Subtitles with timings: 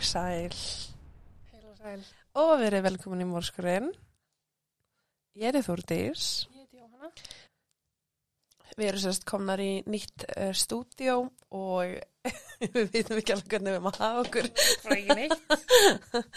[0.00, 0.54] Og sæl
[1.52, 2.04] Heil og sæl.
[2.40, 3.90] og verið velkomin í mórskurinn.
[5.36, 6.28] Ég er Þúrdís.
[6.48, 7.10] Ég heiti Jóhanna.
[8.78, 11.18] Við erum sérst komnar í nýtt uh, stúdíó
[11.52, 11.98] og
[12.78, 14.50] við veitum ekki alveg hvernig við maður hafa okkur.
[14.86, 15.36] Frá ekki neitt.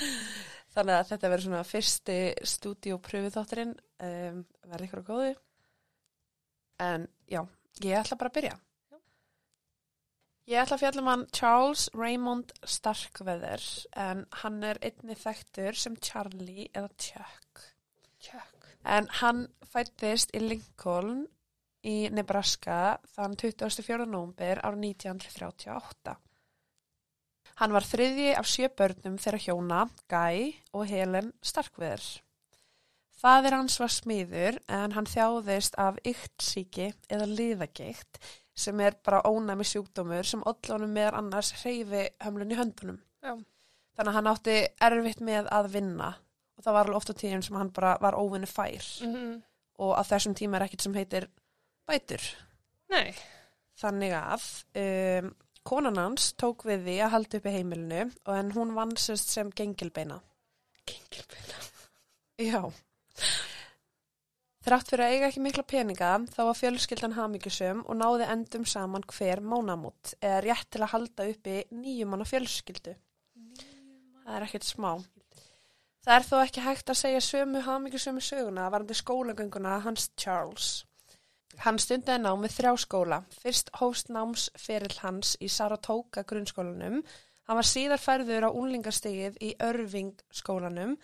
[0.76, 2.20] Þannig að þetta verður svona fyrsti
[2.58, 3.76] stúdíópröfuþátturinn.
[4.10, 4.44] Um,
[4.74, 5.34] verður ykkur á góðu.
[6.92, 7.46] En já,
[7.80, 8.60] ég ætla bara að byrja.
[10.44, 13.64] Ég ætla að fjalla um hann Charles Raymond Starkweather
[13.96, 17.62] en hann er einni þekktur sem Charlie eða Chuck.
[18.20, 18.68] Tjökk.
[18.84, 21.24] En hann fættist í Lincoln
[21.88, 24.04] í Nebraska þann 24.
[24.04, 26.18] nómber árið 1938.
[27.62, 32.04] Hann var þriðji af sjö börnum þeirra hjóna, Guy og Helen Starkweather.
[33.16, 38.20] Fadir hans var smiður en hann þjáðist af yktsíki eða liðageikt
[38.56, 43.00] sem er bara ónæmi sjúkdómur sem ollunum meðan annars hreyfi hömlun í höndunum.
[43.24, 43.34] Já.
[43.94, 46.14] Þannig að hann átti erfitt með að vinna
[46.58, 49.42] og það var alveg oft á tíðin sem hann bara var óvinni fær Mm
[49.82, 51.30] og á þessum tíma er ekkert sem heitir
[51.90, 52.24] bætur.
[52.94, 53.14] Nei.
[53.80, 54.46] Þannig að
[54.80, 55.32] um,
[55.66, 59.34] konan hans tók við því að halda upp í heimilinu og en hún vann sérst
[59.34, 60.20] sem gengilbeina.
[60.90, 61.62] Gengilbyrna.
[62.44, 62.62] Já.
[64.64, 69.04] Þrátt fyrir að eiga ekki mikla peninga þá var fjölskyldan hamingjusum og náði endum saman
[69.12, 72.94] hver mánamót eða rétt til að halda uppi nýjumanna fjölskyldu.
[74.24, 74.94] Það er ekkert smá.
[76.04, 80.70] Það er þó ekki hægt að segja sömu hamingjusum söguna varandi skólagönguna hans Charles.
[81.66, 83.20] Hann stundaði nám við þrjá skóla.
[83.44, 87.04] Fyrst hóst náms ferill hans í Saratoga grunnskólanum.
[87.48, 90.96] Hann var síðar færður á unlingastegið í Örving skólanum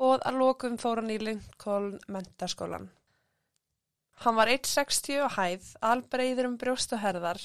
[0.00, 2.88] og að lokum fór hann í Lincoln mentaskólan.
[4.14, 7.40] Hann var 1,60 á hæð, albreiður um brjóst og herðar,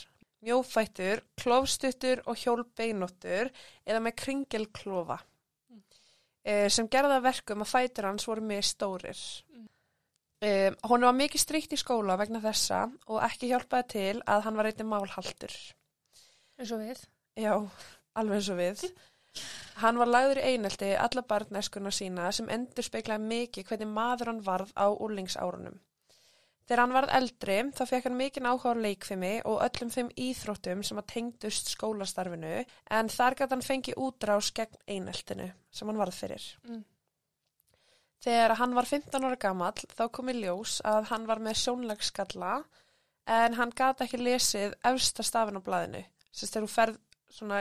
[0.46, 3.50] mjófættur, klófstuttur og hjólbeinóttur
[3.86, 5.20] eða með kringilklofa
[5.70, 5.82] Mm.
[6.46, 9.44] eh, sem gerða verkum að fætur hans voru mjög stórir.
[9.52, 9.68] Mm.
[10.40, 14.56] Um, hún var mikið stríkt í skóla vegna þessa og ekki hjálpaði til að hann
[14.56, 15.56] var eitthvað málhaldur.
[16.60, 17.02] Eins og við.
[17.36, 17.56] Já,
[18.14, 18.84] alveg eins og við.
[19.82, 24.40] Hann var lagður í einelti alla barnæskuna sína sem endur speiklaði mikið hvernig maður hann
[24.46, 25.76] varð á úrlingsárunum.
[26.68, 30.82] Þegar hann varð eldri þá fekk hann mikið áhuga á leikfimi og öllum þeim íþróttum
[30.84, 36.18] sem að tengdust skólastarfinu en þar gæti hann fengið útrás gegn eineltinu sem hann varð
[36.20, 36.44] fyrir.
[36.68, 36.84] Mm.
[38.26, 42.54] Þegar hann var 15 ára gamall þá kom í ljós að hann var með sjónlagsskalla
[43.38, 46.04] en hann gati ekki lesið efsta stafin á blaðinu.
[46.34, 46.98] Sérst þegar þú ferð
[47.38, 47.60] svona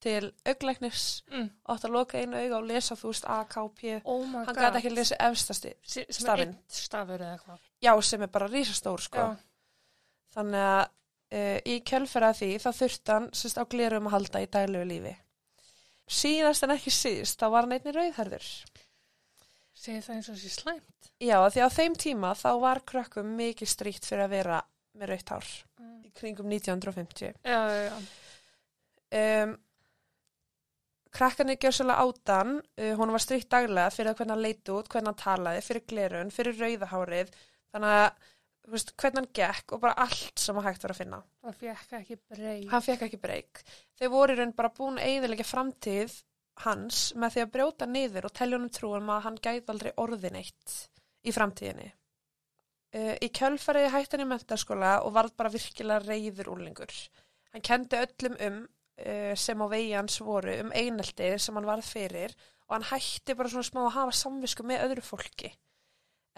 [0.00, 1.50] til auglæknis Mm.
[1.68, 4.00] átt að loka einu auga og lesa þú veist A, K, P.
[4.04, 5.74] Oh Hann gati ekki lesið efsta sti.
[5.82, 6.48] Se- Sem stafinn.
[6.48, 7.66] er eitt stafur eða eitthvað.
[7.80, 9.18] Já, sem er bara rísastór sko.
[9.18, 9.36] Já.
[10.36, 14.50] Þannig að uh, í kjölfæra því þá þurfti hann sérst á glerum að halda í
[14.52, 15.14] daglegu lífi.
[16.10, 18.48] Síðast en ekki síðst þá var hann einnig rauðherður.
[19.80, 21.10] Segir það eins og þessi slæmt.
[21.22, 24.60] Já, því á þeim tíma þá var krökkum mikið stríkt fyrir að vera
[25.00, 26.02] með rautt hár Mm.
[26.04, 27.38] í kringum 1950.
[27.46, 29.44] Já, já, já.
[29.44, 29.54] Um,
[31.14, 35.08] krakkarnir gjör svolítið átan, uh, hún var stríkt daglega fyrir hvernig hann leit út, hvernig
[35.14, 37.32] hann talaði, fyrir glerun, fyrir rauðahárið,
[37.74, 38.08] þannig að
[38.70, 41.20] veist, hvernig hann gekk og bara allt sem að hægt var að finna.
[41.44, 42.66] Það fekk ekki breyk.
[42.72, 43.62] Hann fekk ekki breyk.
[43.98, 46.18] Þeir voru í raun bara búin eiðilega framtíð
[46.64, 50.38] hans með því að brjóta niður og telja honum trúum að hann gæti aldrei orðin
[50.40, 50.76] eitt
[51.24, 51.88] í framtíðinni.
[52.90, 56.94] Uh, í kjölfariði hætti hann í mentaskóla og varð bara virkilega reyður úrlingur.
[57.54, 61.86] Hann kendi öllum um uh, sem á vegi hans voru um einelti sem hann varð
[61.86, 62.34] fyrir
[62.66, 65.52] og hann hætti bara svona smá að hafa samvisku með öðru fólki.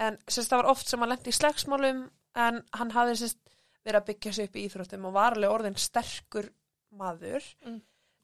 [0.01, 2.03] En sérst, það var oft sem hann lendi í slagsmálum
[2.35, 3.39] en hann hafði sérst,
[3.85, 6.53] verið að byggja sig upp í íþróttum og var alveg orðin sterkur
[6.97, 7.81] maður Mm.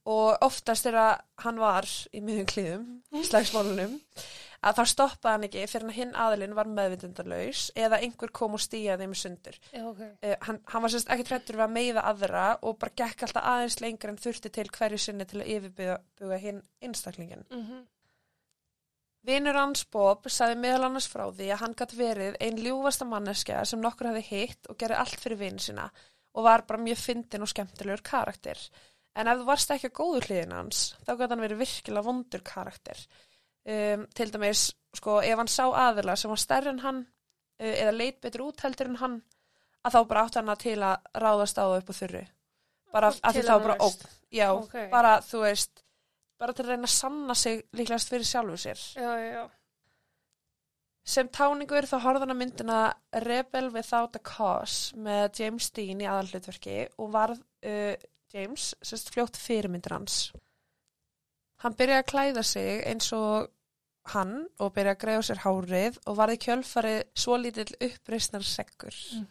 [0.08, 1.84] og oftast þegar hann var
[2.14, 3.98] í miðjum klíðum, í slagsmálunum
[4.64, 8.62] að þá stoppaði hann ekki fyrir að hinn aðilinn var meðvindundarlaus eða einhver kom og
[8.62, 9.58] stíjaði þeim sundur.
[9.72, 10.00] Já, ok.
[10.22, 13.44] Uh, hann, hann var sérst ekki trættur við að meiða aðra og bara gekk alltaf
[13.52, 17.44] aðeins lengur en þurfti til hverju sinni til að yfirbuga hinn einstaklingin.
[17.50, 17.86] Mm
[19.28, 23.64] Vinur hans Bob sagði meðal annars frá því að hann gætt verið ein ljúfasta manneskja
[23.68, 25.88] sem nokkur hafi hitt og gerði allt fyrir vinn sína
[26.38, 28.60] og var bara mjög fyndin og skemmtilegur karakter.
[29.18, 32.44] En ef þú varst ekki að góðu hliðin hans, þá gæti hann verið virkilega vondur
[32.46, 33.00] karakter.
[33.68, 37.96] Um, til dæmis, sko, ef hann sá aðila sem var stærri en hann uh, eða
[37.96, 39.16] leit betur út heldur en hann,
[39.84, 42.24] að þá bara átt hann að til að ráðast á það upp á þurru.
[42.94, 44.08] Bara að því þá bara ógn.
[44.32, 44.76] Já, Ok.
[44.92, 45.82] bara, þú veist,
[46.38, 48.84] bara til að reyna að sanna sig líklegast fyrir sjálfu sér.
[48.98, 49.44] Já, já.
[51.08, 52.78] Sem táningur þá horfði hann að myndina
[53.24, 57.94] Rebel Without a Cause með James Dean í aðalhlutverki og varð uh,
[58.34, 60.18] James sérst fljótt fyrirmyndir hans.
[61.64, 63.48] Hann byrjaði að klæða sig eins og
[64.12, 69.00] hann og byrjaði að greiða sér hárið og varði kjölfarið svo lítill uppreisnar sekkur.
[69.16, 69.26] Mm.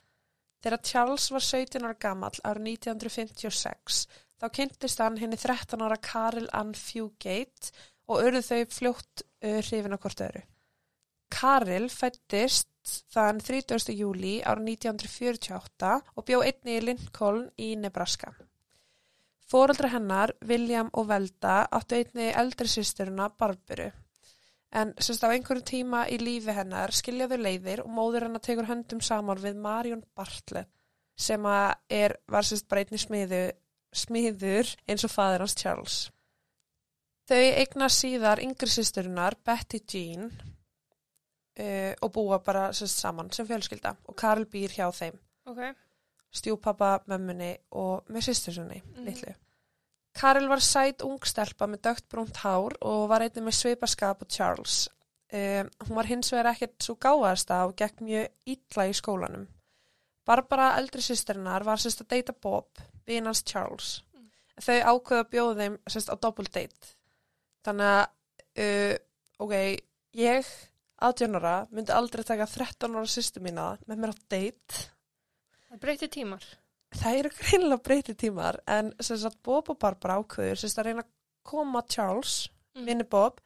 [0.66, 4.02] Þegar Charles var 17 ára gamall árið 1956
[4.38, 7.74] þá kynntist hann henni 13 ára Karel Ann Fugate
[8.08, 10.44] og urðu þau fljótt uh, hrifin á hvort öðru.
[11.34, 12.70] Karel fættist
[13.12, 13.92] þann 30.
[13.98, 18.32] júli árið 1948 og bjó einni í Lincoln í Nebraska.
[19.48, 23.90] Fóreldra hennar, William og Velda, áttu einni eldri sýsturina Barbaru.
[24.76, 29.00] En semst á einhverjum tíma í lífi hennar skiljaðu leiðir og móður hennar tekur höndum
[29.00, 30.72] saman við Marion Bartlett
[31.18, 33.40] sem er, var semst bara einni smiðu,
[33.98, 35.98] smiður eins og faður hans Charles.
[37.28, 40.30] Þau eigna síðar yngri sýsturinnar Betty Jean
[41.60, 45.18] uh, og búa bara semst saman sem fjölskylda og Karl býr hjá þeim
[45.48, 45.62] Ok.
[46.38, 49.06] stjúpappa, mömmunni og með sýstursunni, Mhm.
[49.06, 49.34] litlu.
[50.18, 54.28] Karel var sæt ung stelpa með dögt brúnt hár og var einnig með svipaskap og
[54.30, 54.90] Charles.
[55.32, 59.48] Um, hún var hins vegar ekkert svo gáðasta og gekk mjög illa í skólanum.
[60.28, 62.68] Barbara, eldri sýsturinnar, var sérst að deyta Bob,
[63.08, 64.02] vinans Charles.
[64.60, 66.94] Þau ákveða að bjóða þeim sérst á double date.
[67.68, 68.06] Þannig að,
[68.64, 68.96] uh,
[69.46, 69.54] ok,
[70.18, 70.50] ég,
[71.08, 74.80] 18 ára, myndi aldrei taka 13 ára sýstu mína með mér á date
[75.68, 76.46] Það breyti tímar.
[76.98, 81.04] það eru greinilega breyti tímar en sem sagt Bob og Barbara ákveður sagt að reyna
[81.06, 81.12] að
[81.46, 82.48] koma Charles,
[82.78, 82.86] Mm.
[82.86, 83.40] vinni Bob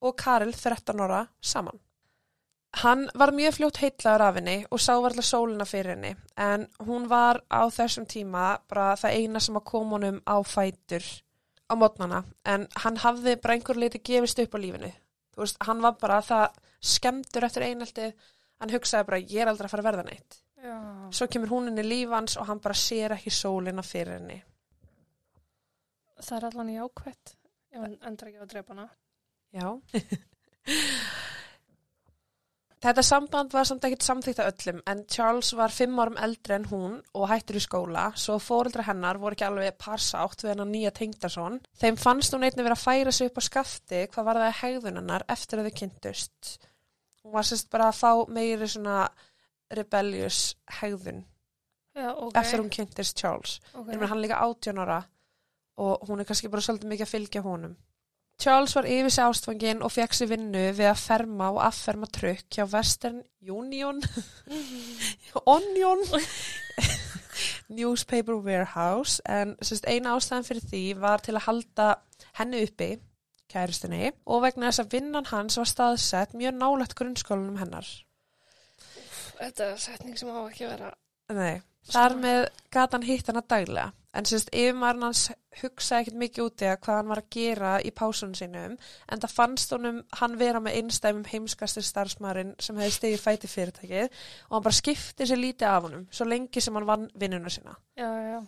[0.00, 1.78] og Karel 13 ára saman.
[2.76, 7.08] Hann var mjög fljótt heitlaður af henni og sá varlega sólina fyrir henni en hún
[7.08, 11.06] var á þessum tíma bara það eina sem að koma honum á fætur
[11.68, 14.92] á mótnana en hann hafði bara einhver leiti gefist upp á lífinu.
[15.34, 16.60] Þú veist, hann var bara það
[16.92, 18.14] skemmtur eftir eineltið,
[18.60, 20.38] hann hugsaði bara ég er aldrei að fara að verða neitt.
[20.58, 20.78] Já.
[21.14, 24.40] Svo kemur hún inn í lífans og hann bara sér ekki sólina fyrir henni.
[26.18, 27.36] Það er allan jákvætt.
[27.70, 28.88] Ef hann endur ekki að drepa hana.
[29.54, 29.68] Já.
[32.78, 36.66] Þetta samband var samt ekkert samþýtt af öllum en Charles var fimm árum eldri en
[36.70, 40.92] hún og hættur í skóla svo fóreldra hennar voru ekki alveg parsátt við hennar nýja
[40.94, 41.58] tengdason.
[41.80, 45.00] Þeim fannst hún einnig vera að færa sig upp á skafti hvað var það hegðun
[45.00, 46.52] hennar eftir að þau kynntust.
[47.24, 49.00] Hún var sérst bara að fá meiri svona
[49.74, 51.24] rebellious hegðun
[51.98, 52.32] Já, ok.
[52.38, 53.58] eftir hún kynntist Charles.
[53.74, 53.90] Ok.
[53.90, 55.02] Ég meina hann er líka 18 ára
[55.82, 57.74] og hún er kannski bara svolítið mikið að fylgja honum.
[58.38, 62.46] Charles var yfir sig ástfangin og fekk sér vinnu við að ferma og afferma trukk
[62.54, 63.98] hjá Western Union
[65.56, 66.04] Onion
[67.78, 69.56] Newspaper Warehouse en
[69.90, 71.88] eina ástæðan fyrir því var til að halda
[72.38, 72.92] henni uppi
[73.50, 77.88] kæristinni og vegna þess að vinnan hans var staðsett mjög nálægt grunnskólanum hennar.
[79.38, 80.92] Þetta er setning sem á ekki að vera.
[81.34, 82.42] Nei, þar með
[82.74, 83.92] gat hann hitt hana daglega.
[84.16, 85.24] En sérst, yfirmaðurinn hans
[85.60, 89.22] hugsaði ekkert mikið út í að hvað hann var að gera í pásunum sínum, en
[89.24, 94.56] það fannst honum hann vera með einstæmum heimskastir starfsmaðurinn sem hefði stegið fæti fyrirtækið og
[94.56, 97.76] hann bara skipti sér lítið af honum, svo lengi sem hann vann vinnuna sína.
[98.00, 98.40] Já, já.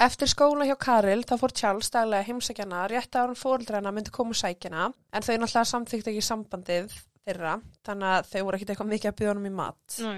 [0.00, 4.32] Eftir skóla hjá Karil þá fór Charles daglega heimsækjana rétt að hann fóreldrana myndi koma
[4.38, 6.94] sækjana en þau náttúrulega samþykti ekki sambandið
[7.26, 9.98] þeirra þannig að þau voru ekkert eitthvað mikið að byggja honum í mat.
[10.00, 10.14] Næ.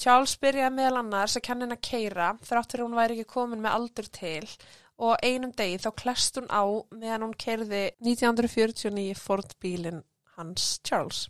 [0.00, 3.76] Charles byrjaði meðal annars að að keira þrátt fyrir að hún væri ekki komin með
[3.76, 4.48] aldur til
[5.04, 6.62] og einum degi þá klest hún á
[6.94, 10.02] meðan hún kerði 1949 Ford bílinn
[10.36, 11.28] hans Charles.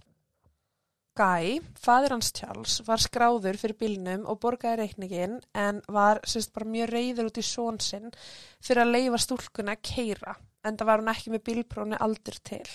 [1.14, 6.66] Guy, fadir hans Charles, var skráður fyrir bílnum og borgaði reikningin en var sérst bara
[6.66, 8.10] mjög reyður út í són sinn
[8.58, 12.66] fyrir að leifa stúlkunni að keira en það var hún ekki með bílpróni aldur til.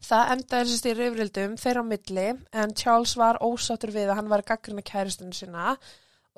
[0.00, 2.26] Það endaði sérst í reyfrildum þeirra á milli
[2.62, 5.74] en Charles var ósáttur við að hann var að gaggrina kæristinu sína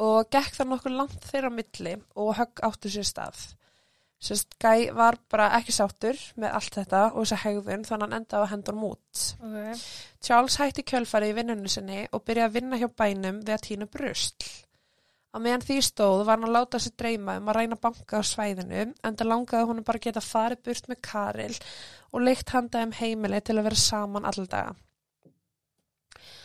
[0.03, 3.43] og gekk það nokkur langt þeirra á milli og högg áttu sér stað.
[4.23, 8.47] Sérst Guy var bara ekki sáttur með allt þetta og þessa hegðun þannig hann endaði
[8.47, 9.23] að hendur mút.
[9.43, 9.87] Ok.
[10.23, 13.89] Charles hætti kjölfari í vinnunni sinni og byrjaði að vinna hjá bænum við að tína
[13.91, 14.53] brusl.
[15.33, 18.23] Á meðan því stóð var hann að láta sig dreyma um að ræna banka á
[18.29, 21.55] svæðinu en það langaði hún bara geta farið burt með Karil
[22.13, 24.75] og leikt handa um heimili til að vera saman alldaga.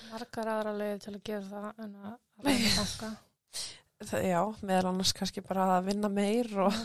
[0.08, 2.16] Margar aðra leiðir til að gera það en að
[2.48, 3.12] ræða banka.
[3.98, 6.82] Það, já, meðal annars kannski bara að vinna meir og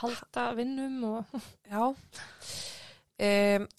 [0.00, 1.40] Halda vinnum og...
[1.72, 1.82] já.
[3.14, 3.70] Um,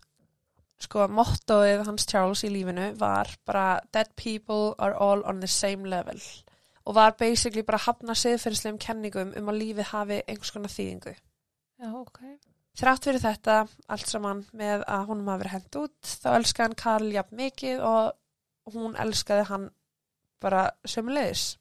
[0.80, 5.90] sko, mottoið hans Charles í lífinu var bara Dead people are all on the same
[5.92, 6.22] level
[6.86, 11.16] og var basically bara að hafna siðferðislegum kenningum um að lífið hafi einhvers konar þýðingu.
[11.82, 12.20] Já, ok.
[12.76, 13.56] Þrátt fyrir þetta,
[13.88, 17.84] allt saman með að honum hafi verið hent út, þá elskaði hann Karl jafn mikið
[17.88, 19.70] og hún elskaði hann
[20.44, 21.56] bara sömulegis.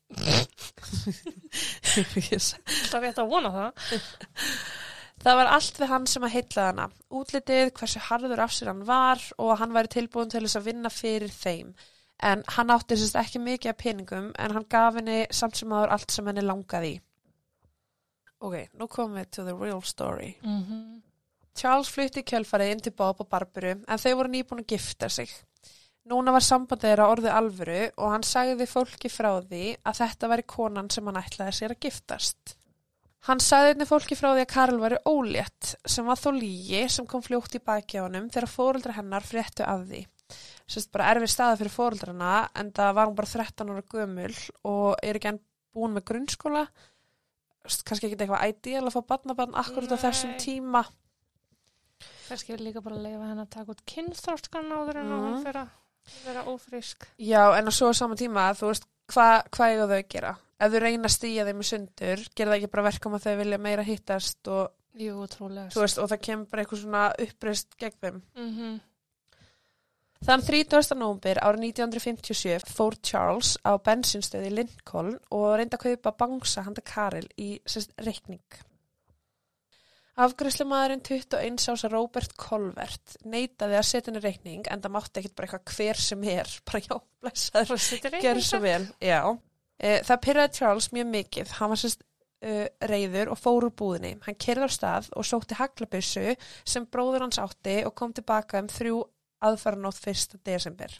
[2.91, 3.93] Það rétt að vona það.
[5.25, 8.83] Það var allt við hann sem að heitlaði hana, útlitið, hversu harður af sér hann
[8.85, 11.71] var og að hann væri tilbúin til þess að vinna fyrir þeim.
[12.23, 15.97] En hann átti sérst ekki mikið af peningum en hann gaf henni samt sem aður
[15.97, 17.01] allt sem henni langaði í.
[18.45, 20.37] Ok, nú komum við to the real story.
[20.43, 21.03] Mhm.
[21.55, 25.09] Charles flutti í kjölfarið inn til Bob og Barburu en þau voru nýbúin að gifta
[25.09, 25.31] sig.
[26.05, 30.43] Núna var sambandið þeirra orðið alvöru og hann sagði fólki frá því að þetta væri
[30.55, 32.57] konan sem hann ætlaði sér að giftast.
[33.25, 37.07] Hann sagði einnig fólki frá því að Karl væri ólétt sem var þó lígi sem
[37.09, 40.03] kom fljótt í baki á honum þegar fóreldra hennar fréttu af því.
[40.65, 44.35] Sérst bara erfið staða fyrir fóreldrana en það var hún bara 13 ára gömul
[44.71, 45.41] og er ekki enn
[45.75, 46.67] búin með grunnskóla.
[47.65, 50.41] Kannski ekki eitthvað ideal að fá barnabarn akkurat á þessum Nei.
[50.41, 50.85] tíma.
[52.29, 55.27] Kannski er líka bara að leifa henn að taka út kynþróskan áður en mm.
[55.27, 57.07] hún fyrir að vera ófrísk.
[57.21, 60.33] Já, en á svo sama tíma, þú veist, hvað hva eiga þau að gera?
[60.65, 63.37] Ef þau reyna að stýja þeim í sundur, gera það ekki bara verkum að þau
[63.41, 64.65] vilja meira hittast og,
[64.95, 68.21] Jú, þú og það kemur bara eitthvað svona uppreist gegn þeim.
[68.39, 68.81] Mm
[70.25, 70.95] Þann 30.
[70.97, 77.27] nómbir árið 1957 fór Charles á bensinstöði Lincoln og reyndi að kaupa bangsa handa Karel
[77.37, 77.59] í
[78.01, 78.41] reikning.
[80.25, 85.51] Afgræslumadurinn 21 ása Robert Colvert neitaði að setja henni reikning en það mátti ekkit bara
[85.51, 87.87] eitthvað hver sem er, bara já, blessaður.
[88.25, 89.21] Gerðu svo vel, já.
[89.77, 91.57] E, það pyrraði Charles mjög mikið.
[91.59, 92.05] Hann var sérst
[92.45, 94.15] uh, reyður og fór úr búðinni.
[94.25, 96.33] Hann kerði á stað og sótti haglabissu
[96.65, 99.03] sem bróður hans átti og kom tilbaka um þrjú
[99.41, 100.39] aðfaranótt 1.
[100.45, 100.93] desember.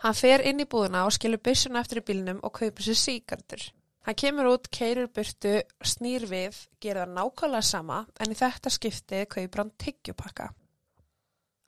[0.00, 3.66] Hann fer inn í búðina og skilur byssuna eftir í bílnum og kaupir sér síkardur.
[4.06, 9.26] Hann kemur út, keirir burtu, snýr við, gerir það nákvæmlega sama en í þetta skipti
[9.28, 10.48] kaupir hann tyggjupakka.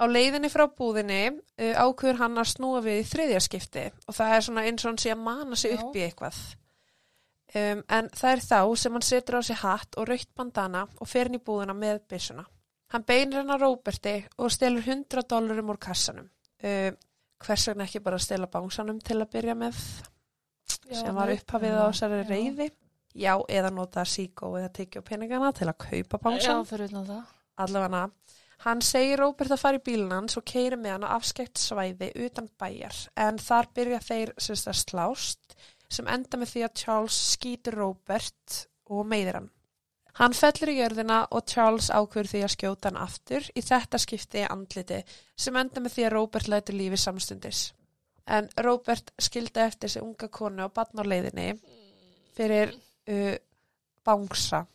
[0.01, 1.21] Á leiðinni frá búðinni
[1.61, 5.03] ákveður hann að snúa við í þriðja skipti og það er svona eins og hann
[5.05, 6.41] sé að mana sig upp í eitthvað.
[7.53, 11.09] Um, en það er þá sem hann setur á sig hatt og raukt bandana og
[11.11, 12.47] fer inn í búðina með byssuna.
[12.93, 16.29] Hann beinir hann að Róberti og stelur 100 dólarum úr kassanum.
[16.63, 16.93] Uh,
[17.43, 19.81] hvers vegna ekki bara stela bánsanum til að byrja með
[20.93, 22.69] sem var upphafið á þessari reyði.
[23.19, 27.35] Já, eða nota síkó eða tyggja peningana til að kaupa Já, bánsan fyrir utan það.
[27.61, 28.07] allavega
[28.63, 32.13] hann segir Róbert að fara í bílinn hans og keiri með hann á afskekt svæði
[32.25, 35.57] utan bæjar en þar byrja þeir semst að slást
[35.93, 39.51] sem enda með því að Charles skýtur Róbert og meiðir hann.
[40.21, 44.43] Hann fellur í jörðina og Charles ákveður því að skjóta hann aftur í þetta skipti
[44.45, 44.99] andliti
[45.37, 47.63] sem enda með því að Róbert lætur lífi samstundis.
[48.27, 51.49] En Róbert skildi eftir sig unga konu og á leiðinni
[52.37, 52.75] fyrir
[53.09, 53.35] uh,
[54.05, 54.67] bangsa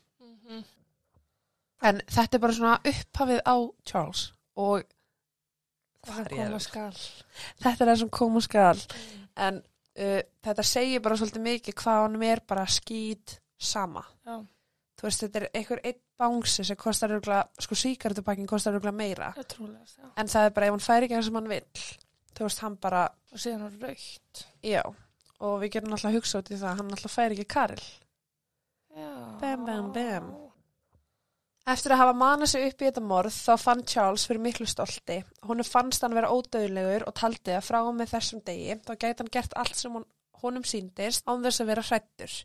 [0.47, 0.63] Mhm.
[1.81, 4.83] En þetta er bara svona upphafið á Charles og
[6.07, 6.93] Hvar er skal.
[7.59, 8.79] þetta er það sem koma skal.
[9.37, 9.59] En
[9.99, 14.05] uh, þetta segir bara svolítið mikið hvað hann er bara skýt sama.
[14.25, 14.39] Já,
[14.97, 19.33] Þú veist, þetta er einhver einn bangsi sem kostar örgulega, sko síkartupakkin kostar örgulega meira.
[19.37, 20.09] er trúlega.
[20.17, 21.83] En það er bara ef hann fær ekki það sem hann vill.
[22.37, 24.45] Þú veist, hann bara, Og síðan er raukt.
[24.63, 24.81] já.
[25.39, 27.83] Og við getum alltaf að hugsa út í það, hann alltaf fær ekki Karel.
[28.97, 29.11] Já.
[29.41, 30.31] Bam, bam, bam.
[31.67, 35.17] Eftir að hafa manað sig upp í þetta morð þá fann Charles fyrir miklu stolti.
[35.43, 39.19] Hún fannst hann vera ódöðlegur og taldi að frá og með þessum degi þá gæti
[39.19, 39.97] hann gert allt sem
[40.41, 42.37] honum síndist án þess að vera hrættur.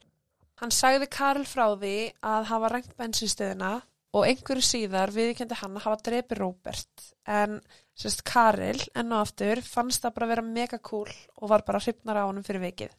[0.63, 3.71] Hann sagði Karel frá því að hafa rænt bensinstöðina
[4.15, 7.07] og einhverju síðar viðkendi hann að hafa drepi Róbert.
[7.27, 7.57] En
[7.99, 12.21] sérst Karel enn og aftur fannst það bara vera mega cool og var bara hrifnar
[12.23, 12.95] á honum fyrir vikið.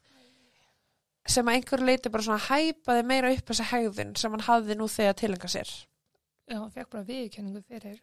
[1.24, 4.90] Sem að einhverju leiti bara svona hæpaði meira upp þessa hegðun sem hann hafði nú
[4.92, 5.72] þegar tilenga sér.
[6.52, 8.02] Já, hann fekk bara viðkenningu fyrir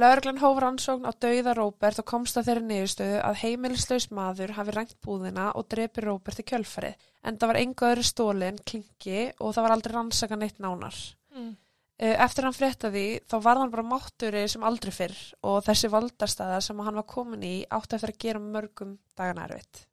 [0.00, 4.74] Lörglann hóf rannsókn á dauða Róbert og komst að þeirri niðurstöðu að heimilislaus maður hafi
[4.74, 7.08] rænt búðina og drepi Róbert í kjölfarið.
[7.28, 10.96] En það var engu öðru stólin, klingi og það var aldrei rannsaka neitt nánar.
[11.36, 11.52] Mm.
[11.98, 15.90] Eh, Eftir hann frétta því þá var hann bara mátturi sem aldrei fyrr og þessi
[15.90, 19.87] valdarstaða sem hann var komin í átti eftir að gera mörgum dagan erfitt.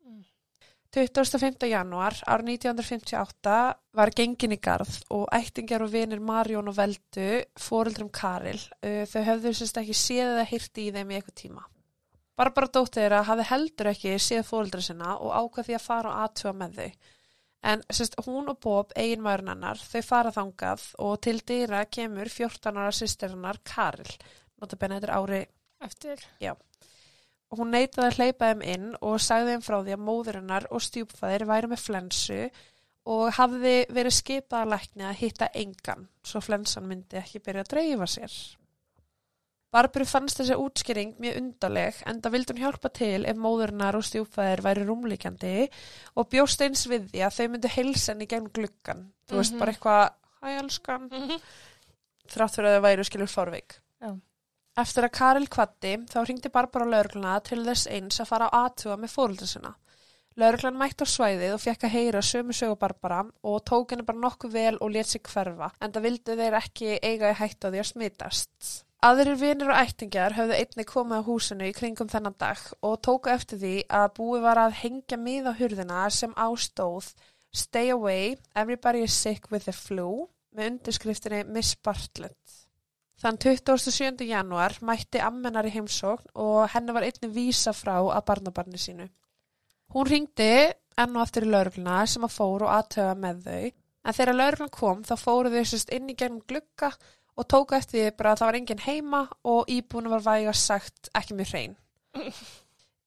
[0.95, 1.07] Mm.
[1.11, 1.67] 25.
[1.67, 3.55] janúar árið 1958
[3.95, 7.25] var gengin í garð og ættingjar og vinir Marjón og Veldu
[7.59, 8.61] fóreldrum Karil.
[8.79, 11.65] Þau höfðu sérst ekki séð eða hýrti í þeim í eitthvað tíma.
[12.35, 16.23] Barbara dóttir þeirra hafði heldur ekki séð fóreldra sinna og ákvað því að fara og
[16.23, 17.11] aðtuga með þau.
[17.65, 22.77] En sérst hún og Bob, eiginmaðurinn hennar, þau fara þangað og til dýra kemur 14
[22.77, 24.15] ára sýstirinnar Karil.
[24.61, 25.41] Notabenni þetta er ári
[25.83, 26.27] Eftir.
[26.53, 26.61] og
[27.59, 31.45] hún neitaði að hleypa þeim inn og sagði þeim frá því að móðurinnar og stjúpfæðir
[31.49, 32.41] væri með flensu
[33.05, 37.73] og hafði verið skipað að lækni að hitta engan svo flensan myndi ekki byrja að
[37.75, 38.37] dreifa sér.
[39.75, 44.05] Barburu fannst þessi útskýring mjög undarleg en það vildi hún hjálpa til ef móðurinnar og
[44.07, 45.55] stjúpfæðir væri rúmlíkjandi
[46.15, 49.01] og bjóst eins við því að þau myndu heilsa henni gegn gluggan.
[49.27, 49.59] Þú veist Mhm.
[49.59, 51.41] bara eitthvað, hæ elskan, Mhm.
[52.31, 53.79] þrátt fyrir að þau væru skilur forvik.
[54.01, 54.15] Já.
[54.75, 58.97] Eftir að Karel kvatti þá ringdi Barbara laurugluna til þess eins að fara á aðtuga
[58.99, 59.71] með fóröldra sinna.
[60.35, 64.19] Lauruglan mætti á svæðið og fekk að heyra sömu sögu Barbara og tók henni bara
[64.19, 67.71] nokkuð vel og let sig hverfa en það vildu þeir ekki eiga í hættu á
[67.71, 68.73] því að smitast.
[69.05, 73.31] Aðrir vinir og ættingjar höfðu einni komið á húsinu í kringum þennan dag og tóku
[73.31, 77.13] eftir því að búið var að hengja miða hurðina sem ástóð
[77.55, 82.64] Stay away, everybody is sick with the flu með undirskriftinni Miss Bartlett.
[83.21, 84.25] Þann 27.
[84.27, 89.07] januar mætti ammenar í heimsókn og henni var einni vísa frá að barnabarni sínu.
[89.95, 90.51] Hún ringdi
[90.99, 93.63] enn og aftur í laurugluna sem að fóru og aðtöfa með þau
[94.05, 96.91] en þegar lauruglun kom þá fóru þau sérst inn í gegnum glugga
[97.35, 101.11] og tóku eftir því bara að það var enginn heima og íbúinu var væga sagt
[101.15, 101.75] ekki mjög hrein.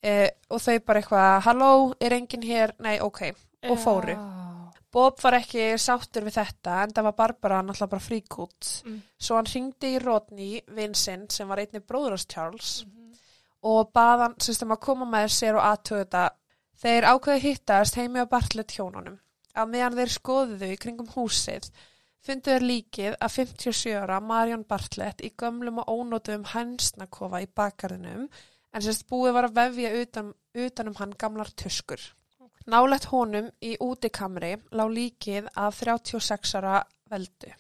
[0.09, 0.13] e,
[0.53, 2.77] og þau bara eitthvað, halló, er enginn hér?
[2.85, 3.25] Nei, ok,
[3.69, 4.17] og fóru.
[4.93, 8.69] Bob var ekki sáttur við þetta en það var Barbara náttúrulega bara fríkút.
[8.87, 9.03] Mm.
[9.21, 13.13] Svo hann ringdi í Rodney, vinsinn, sem var einnig bróður ás Charles Mhm.
[13.63, 16.31] og bað hann sem að koma með sér og aðtöðu þetta.
[16.79, 19.19] Þeir ákveði hittast heimi á Bartlett hjónunum.
[19.57, 21.71] Á meðan þeir skoðuðu í kringum húsið
[22.23, 28.29] fundu þeir líkið að 57 ára Marion Bartlett í gömlum og ónótuðum hænsnakofa í bakgarðinum
[28.73, 31.99] en sérst búið var að vefja utan, utanum hann gamlar tuskur.
[32.69, 37.53] Nálætt honum í útikamri lá líkið af 36 ára veldu.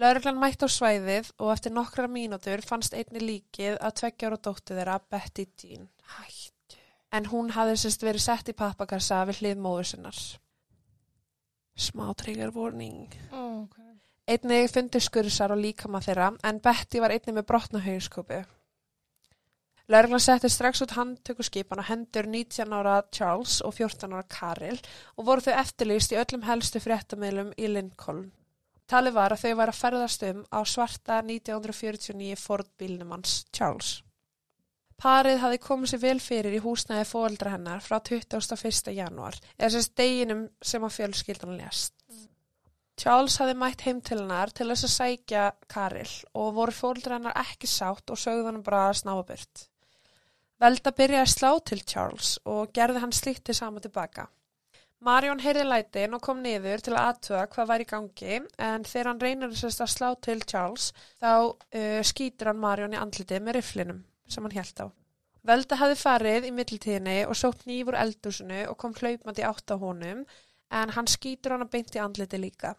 [0.00, 4.94] Lauruglan mætti á svæðið og eftir nokkra mínútur fannst einni líkið að tveggjára dóttu þeirra
[5.12, 5.90] Betty Jean.
[6.14, 6.78] Hættu.
[7.12, 10.22] En hún hafði sérst verið sett í pappakassa við hlið móður sinnar.
[11.76, 13.12] Smá trigger warning.
[13.32, 13.76] Oh, ok.
[14.30, 18.40] Einnig fundu skursar og líkama þeirra en Betty var einnig með brotna haugskópu.
[19.90, 24.76] Lörglan setti strax út handtökuskipan á hendur 19 ára Charles og 14 ára Karel
[25.18, 28.28] og voru þau eftirlýst í öllum helstu fréttamilum í Lincoln.
[28.86, 33.88] Talið var að þau var að ferðast um á svarta 1949 Ford bílnum hans Charles.
[34.94, 38.92] Parið hafði komið sér vel fyrir í húsnæði fóaldra hennar frá 21.
[38.94, 41.96] januar, eða sérst deginum sem að fjölskyldan lést.
[42.94, 47.42] Charles hafði mætt heim til hennar til þess að sækja Karil og voru fóldra hennar
[47.42, 49.66] ekki sátt og sögðu hann bara að snáfa burt.
[50.60, 54.26] Velda byrjaði að slá til Charles og gerði hann slíkt til sama tilbaka.
[55.00, 58.34] Marion heyrði lætin og kom niður til að aðtuga hvað væri í gangi
[58.66, 60.90] en þegar hann reynir að slá til Charles
[61.22, 64.86] þá uh, skýtur hann Marion í andlitið með riflinum sem hann held á.
[65.48, 70.26] Velda hafði farið í mittiltíðinni og sótt nýfur eldúsinu og kom hlaupmandi átt á honum
[70.68, 72.74] en hann skýtur hann að beint í andliti líka.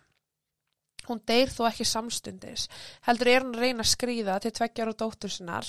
[1.09, 2.67] Hún deyr þó ekki samstundis.
[3.07, 5.65] Heldur er hann að reyna að skrýða til tveggjar og dóttur sinnar,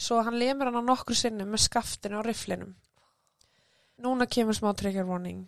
[0.00, 2.72] svo hann lemur hann á nokkru sinnum með skaftinu og riflinum.
[4.00, 5.44] Núna kemur smá trigger warning.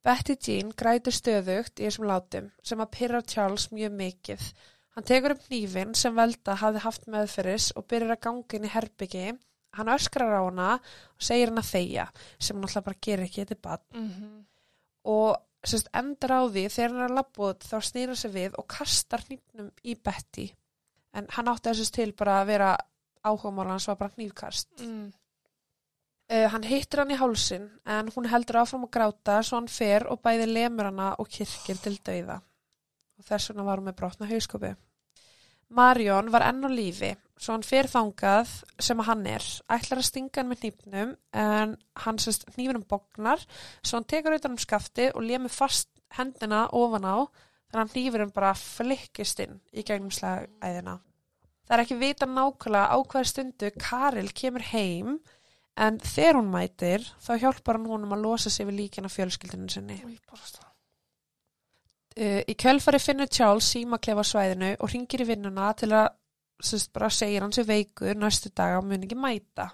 [0.00, 4.46] Betty Jean grætur stöðugt í þessum látum sem að pyrra Charles mjög mikið.
[4.96, 8.72] Hann tekur upp nýfin sem Velda hafði haft meðferðis og byrjar að ganga inn í
[8.72, 9.26] herbyggi.
[9.76, 12.06] Hann öskrar á hana og segir hann að þegja
[12.38, 14.44] sem hann alltaf bara gerir ekki bad Mm -hmm.
[15.04, 18.54] og sérst, endar á því þegar hann er að labba út þá snýra sig við
[18.58, 20.54] og kastar hnífnum í Betty
[21.14, 22.76] en hann átti þessast til bara að vera
[23.24, 25.12] áhugamál hans var bara hnífkast Mm.
[26.32, 30.06] uh, hann hittir hann í hálsin en hún heldur áfram að gráta svo hann fer
[30.10, 32.40] og bæði lemur hana og kirkir til dauða
[33.18, 34.74] og þess vegna var hún með brotna hauskopi
[35.70, 38.48] Marion var enn á lífi svo hann fer þangað
[38.82, 43.44] sem að hann er ætlar að stinga hann með hnífnum en hann sérst hnífinum bognar
[43.82, 47.16] svo hann tekur utan um skafti og lemur fast hendina ofan á
[47.70, 50.96] þannig að hnífurinn bara flikkist inn í gegnum slagæðina.
[51.70, 55.20] Það er ekki vita nákvæmlega á hver stundu Karil kemur heim
[55.78, 60.00] en þegar hún mætir þá hjálpar hann honum að losa sig við líkina fjölskyldinu sinni.
[62.18, 66.08] Uh, í kjölfari finnur Charles símaklefa á svæðinu og ringir í vinnuna til að
[66.58, 69.70] sérst, bara segir hann sér veikur næstu daga og mun ekki mæta.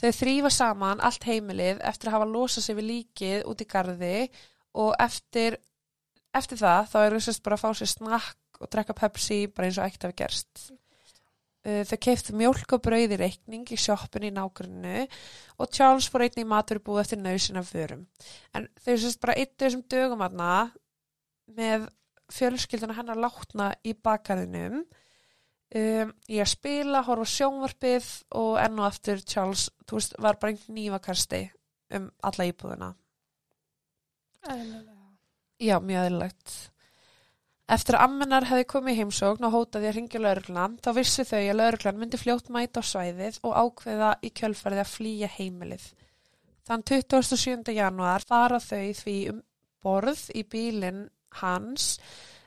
[0.00, 4.18] Þau þrýfa saman allt heimilið eftir að hafa losað sig við líkið út í garði
[4.80, 5.60] og eftir,
[6.32, 9.80] eftir það þá eru sérst bara að fá sér snakk og drekka Pepsi bara eins
[9.80, 10.66] og ekkert hafi gerst.
[11.60, 15.02] Uh, þau keiftu mjólk og brauð í reikning í sjoppunni í nágrunnu
[15.60, 18.06] og Charles fór einnig í maturubúð eftir nausin af vörum.
[18.56, 20.70] En þau sérst bara eittu þessum dögum aðna
[21.50, 21.90] með
[22.32, 28.08] fjölskylduna hennar látna í bakgarðinum um, í að spila, horfa sjónvarpið
[28.40, 31.44] og enn og aftur Charles, veist, var bara einhvern nývakasti
[31.98, 32.90] um alla íbúðuna.
[34.48, 35.00] Eðlilega.
[35.60, 36.54] Já, mjög aðeinlegt.
[37.70, 41.38] Eftir að ammennar hefði komið í heimsókn og hótaði að ringja lauruglan, þá vissi þau
[41.38, 45.84] að lauruglan myndi fljótt mæta á svæðið og ákveða í kjölfarið að flýja heimilið.
[46.66, 47.70] Þann 27.
[47.76, 49.38] januar fara þau því um
[49.86, 51.04] borð í bílinn
[51.38, 51.92] hans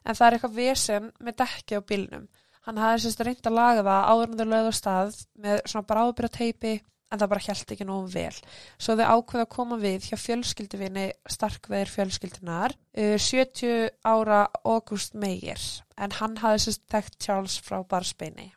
[0.03, 2.27] en það er eitthvað vesen með dekki á bílnum.
[2.67, 5.89] Hann hafði sérst reynd að laga það áður en þau lögðu á stað með svona
[5.93, 6.73] bráðbyrja teipi
[7.13, 8.34] en það bara hjælt ekki nógu vel.
[8.82, 15.62] Svo þau ákveða að koma við hjá fjölskylduvinni starkveðir fjölskyldunar uh, 70 ára August Meyer
[16.02, 18.49] en hann hafði sérst þekkt Charles frá Barsbeini.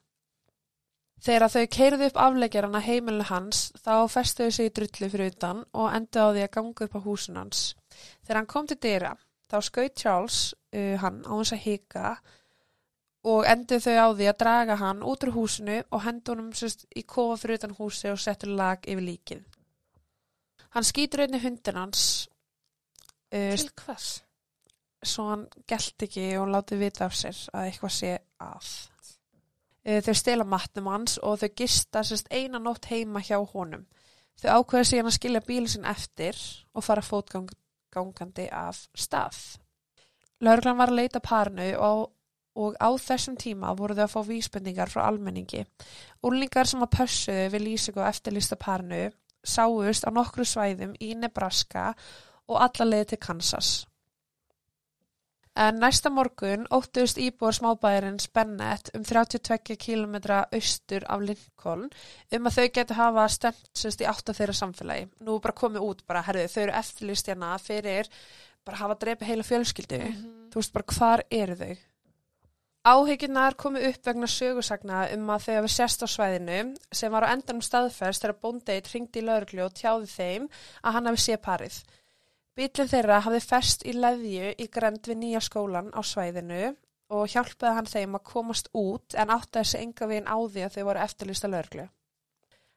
[1.26, 5.92] Þegar þau keirðu upp afleggjarana heimilinu hans þá festuðu sig í drullu fyrir utan og
[5.96, 7.62] endu á því að ganga upp á húsun hans.
[8.24, 9.14] Þegar hann kom til dyra
[9.50, 10.40] þá skaut Charles
[10.74, 12.34] uh, hann á þess að hika og
[13.50, 17.02] endur þau á því að draga hann út úr húsinu og hendur honum sérst, í
[17.02, 19.42] kofa fyrir utan húsi og settur lag yfir líkið.
[20.76, 22.02] Hann skýtur einni hundin hans
[23.32, 24.22] uh, Til hvers?
[25.06, 28.12] svo hann gælt ekki og látið vita af sér að eitthvað sé
[28.42, 28.70] að.
[29.86, 33.86] Uh, þau stela matnum hans og þau gista sérst eina nótt heima hjá honum.
[34.36, 36.38] Þau ákveða síðan að skilja bílinn sinn eftir
[36.76, 39.38] og fara fótgangandi af stað.
[40.44, 42.10] Lörglan var að leita parnu og
[42.56, 45.64] og á þessum tíma voru þau að fá vísbendingar frá almenningi.
[46.26, 49.02] Úlningar sem að pössuðu við lýsingu og eftirlista parnu
[49.46, 51.92] sáust á nokkru svæðum í Nebraska
[52.48, 53.74] og alla leiði til Kansas.
[55.56, 60.18] En næsta morgun óttuðust íbúar smábæðirins Bennett um 32 km
[60.52, 61.86] austur af Lincoln
[62.36, 65.06] um að þau getur hafa stemt sérst í átt af þeirra samfélagi.
[65.24, 68.10] Nú bara komið út bara, herðu, þau eru eftirlist hérna fyrir
[68.66, 70.02] bara hafa dreipið heila fjölskyldu.
[70.04, 70.34] Mhm.
[70.52, 71.76] Þú veist bara, hvar eru þau?
[72.86, 76.58] Áhyggjurnar komu upp vegna sögursagna um að þau hafi sérst á svæðinu
[76.94, 80.46] sem var á endanum staðferst þegar bóndeit ringdi í lauruglu og tjáði þeim
[80.82, 81.80] að hann hafi sé parið.
[82.56, 86.62] Bílinn þeirra hafði ferst í leðju í grend við nýja skólan á svæðinu
[87.16, 90.78] og hjálpaði hann þeim að komast út en átti þessi enga veginn á því að
[90.78, 91.88] þau voru eftirlista lauruglu.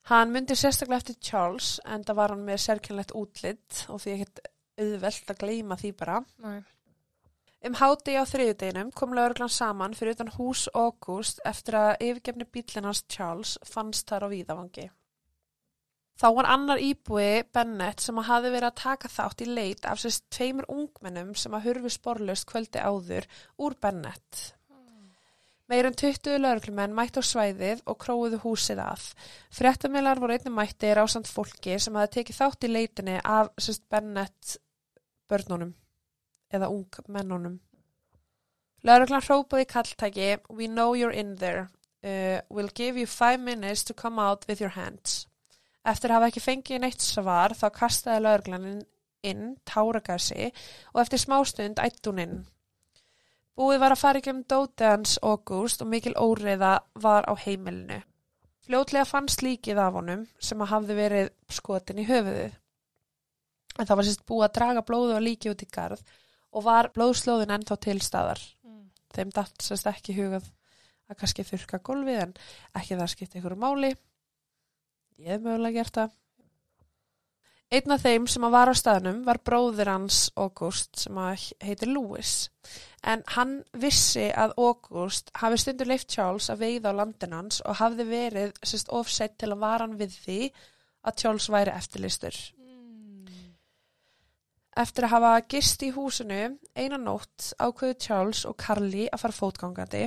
[0.10, 4.44] Hann myndi sérstaklega eftir Charles en það var hann með sérkynlegt útlitt og því ekkert
[4.80, 6.20] auðvelt að gleyma því bara.
[6.42, 6.60] Nei.
[7.60, 12.86] Um háti á þriðudeginum kom lauruglan saman fyrir utan hús August eftir að yfirgefni bílinn
[12.88, 14.86] hans Charles fannst þar á víðavangi.
[16.20, 20.00] Þá var annar íbúi Bennett sem að hafi verið að taka þátt í leit af
[20.00, 23.28] sérst tveimur ungmennum sem að hurfi sporlaust kvöldi áður
[23.60, 24.40] úr Bennett.
[25.70, 29.04] Meirinn 20 lauruglumenn mætti á svæðið og króuðu húsið að.
[29.52, 33.84] Fréttamilar voru einnig mættir á samt fólki sem hafi tekið þátt í leitinni af sérst
[33.92, 34.58] Bennett
[35.28, 35.76] börnunum
[36.54, 37.60] eða ungmennunum.
[38.88, 41.70] Lauruglan hrópaði í kalltæki We know you're in there.
[42.04, 45.26] Uh, we'll give you five minutes to come out with your hands.
[45.84, 48.70] Eftir að hafa ekki fengið neitt svar þá kastaði lauruglan
[49.24, 50.48] inn, táragasi
[50.94, 52.38] og eftir smástund ætt hún inn.
[53.60, 58.00] Búið var að fara ekki um Dóteans August og mikil óreiða var á heimilinu.
[58.64, 62.56] Fljótlega fannst líkið af honum sem að hafði verið skotin í höfuðið.
[63.80, 66.04] En það var sérst búið að draga blóðu og líki út í garð
[66.56, 68.42] og var blóðslóðin ennþá til staðar.
[68.66, 68.88] Mm.
[69.16, 70.48] Þeim datt sérst ekki hugað
[71.10, 72.34] að kannski þurka gólfið en
[72.78, 73.94] ekki það skipti ykkur máli.
[75.20, 76.18] Ég hef mögulega gert það.
[77.70, 81.18] Einn af þeim sem var á staðnum var bróðir hans August sem
[81.62, 82.50] heitir Lewis.
[83.06, 87.78] En hann vissi að August hafi stundur leift Charles að veiða á landin hans og
[87.78, 90.40] hafði verið sérst offsett til að vara hann við því
[91.06, 92.40] að Charles væri eftirlistur.
[94.80, 96.40] Eftir að hafa gist í húsinu
[96.78, 100.06] eina nótt ákveðu Charles og Carly að fara fótgangandi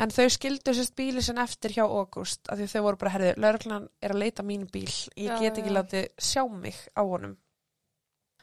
[0.00, 3.86] en þau skildu sérst bíli sinn eftir hjá August því þau voru bara herðið, lauruglan
[4.00, 7.36] er að leita mín bíl, ég get ekki látið sjá mig á honum.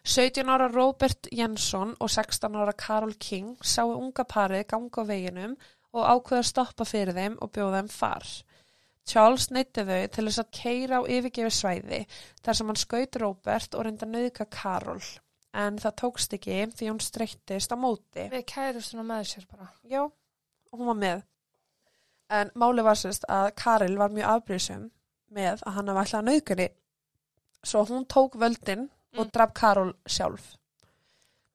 [0.08, 5.58] 17 ára Robert Jensson og 16 ára Carol King sáu unga parið ganga á veginum
[5.94, 8.30] og ákveða að stoppa fyrir þeim og bjóða þeim far.
[9.08, 12.02] Charles neytti þau til þess að keira á yfirgefi svæði
[12.44, 15.04] þar sem hann skaut Robert og reynda nöðka Carol
[15.54, 18.28] en það tókst ekki því hún streyttist á móti.
[18.32, 19.70] Við kærustuna með sér bara.
[19.84, 20.04] Já,
[20.74, 21.24] hún var með.
[22.30, 24.90] En máli var sérst að Karel var mjög afbrýðsum
[25.32, 26.68] með að hann hafa ætlað að nauðgunni.
[27.64, 29.32] Svo hún tók völdin og Mm.
[29.32, 30.58] draf Karol sjálf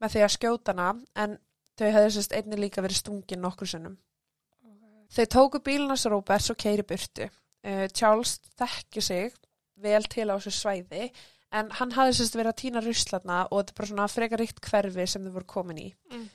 [0.01, 1.39] með því að skjóta hana en
[1.79, 3.99] þau hefði sérst einnig líka verið stungin nokkur sinnum.
[5.13, 7.29] Þau tóku bílunas Roberts og keiri burtu.
[7.63, 9.35] Uh, Charles þekki sig
[9.77, 11.13] vel til á þessu svæði
[11.53, 14.61] en hann hafði sérst verið að týna ruslatna og þetta er bara svona frekar ríkt
[14.71, 16.27] hverfi sem þau voru komin í Mm.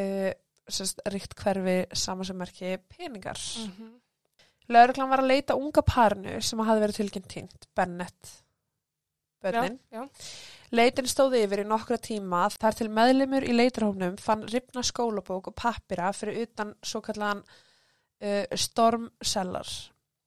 [0.00, 0.32] uh,
[0.68, 3.38] sérst, ríkt hverfi sama sem merki peningar.
[3.58, 3.92] Mm -hmm.
[4.68, 8.40] Lauruglan var að leita unga parnu sem hafði verið tilkynnt tínt, Bennett,
[9.92, 10.08] já.
[10.72, 15.54] Leitin stóði yfir í nokkra tíma þar til meðlimur í leitarhófnum fann ripna skólabók og
[15.54, 17.42] pappira fyrir utan svo kallan
[18.22, 19.68] uh, stormsellar.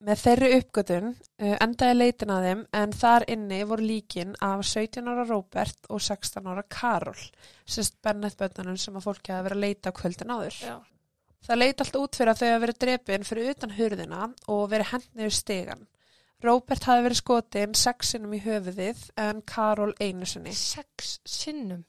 [0.05, 5.09] Með þeirri uppgötun uh, endaði leitin að þeim en þar inni voru líkin af 17
[5.09, 7.23] ára Robert og 16 ára Karol,
[7.65, 10.59] sérst Bennett bönnunum sem að fólki hafa verið að leita kvöldin áður.
[10.61, 10.77] Já.
[11.47, 14.91] Það leit allt út fyrir að þau hafa verið drepin fyrir utan hurðina og verið
[14.93, 15.85] hendniður stegan.
[16.45, 20.53] Robert hafi verið skotin sexinum í höfuðið en Karol einu sinni.
[20.53, 21.81] Sex sinnum.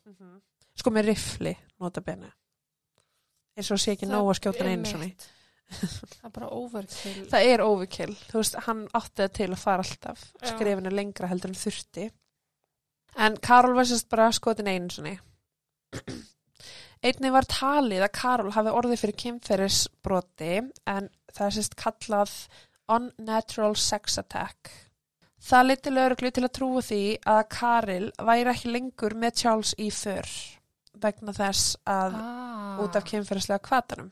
[0.79, 2.31] Sko með rifli, nota bene.
[3.59, 5.11] Eins og sé ekki nóg að skjóta einu sinni.
[5.69, 7.27] Það er bara overkill.
[7.29, 8.15] Það er overkill.
[8.31, 10.23] Þú veist, hann átti það til að fara alltaf.
[10.49, 12.07] Skrifinu lengra heldur en þurfti.
[13.19, 15.17] En Karol var sérst bara skotin einu sinni.
[17.05, 20.51] Einnig var talið að Karol hafi orðið fyrir kynferðisbroti
[20.91, 22.33] en það er sérst kallað
[22.91, 24.73] unnatural sex attack.
[25.49, 27.01] Það liti lögreglu til að trúa því
[27.31, 30.27] að Karil væri ekki lengur með Charles í för
[30.99, 32.81] vegna þess að Ah.
[32.83, 34.11] út af kynferðislega kvatanum.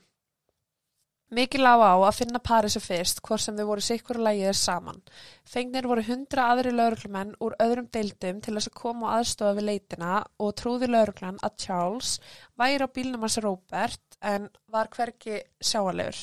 [1.27, 5.01] Mikið lág á að finna parið sem fyrst, hvort sem þau voru sikkur lægið saman.
[5.43, 9.67] Fengnir voru hundra aðri lauruglumenn úr öðrum deildum til þess að koma og aðstofa við
[9.67, 12.13] leitina og trúði lauruglan að Charles
[12.55, 16.21] væri á bílnum hans Robert en var hverki sjáalegur.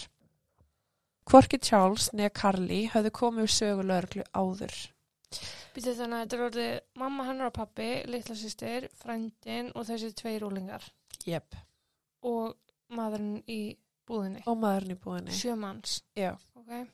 [1.29, 4.75] Hvorki Charles neða Carly höfðu komið úr sögu lauruglu áður.
[5.77, 10.15] Býtu þannig að þetta er orðið mamma hennar og pappi, litla sýstir, frændin og þessi
[10.17, 10.85] tvei rúlingar
[11.29, 11.57] Jep.
[12.25, 12.55] og
[12.95, 13.75] maðurinn í
[14.09, 14.43] búðinni.
[14.47, 15.31] Og maðurinn í búinni.
[15.33, 16.03] Sjö manns.
[16.17, 16.35] Já.
[16.57, 16.87] Ok.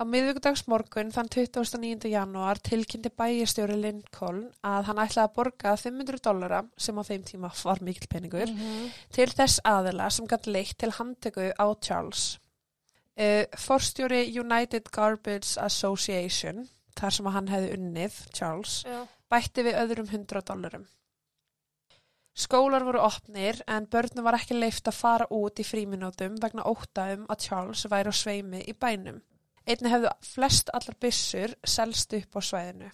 [0.00, 2.08] Á miðvíkudagsmorgun þann 29.
[2.08, 7.50] janúar tilkynnti bæjastjóri Lincoln að hann ætlaði að borga 500 dollara sem á þeim tíma
[7.64, 8.90] var mikil peningur Mhm.
[9.12, 12.38] til þess aðila sem gætt leitt til handtöku á Charles.
[13.18, 19.06] Uh, forstjóri United Garbage Association, þar sem hann hefði unnið, Charles, Já.
[19.30, 20.86] bætti við öðrum 100 dollarum.
[22.40, 27.26] Skólar voru opnir en börnum var ekki leift að fara út í fríminútum vegna óttaum
[27.28, 29.18] að Charles væri á sveimi í bænum.
[29.68, 32.88] Einni hefðu flest allar byssur selst upp á svæðinu.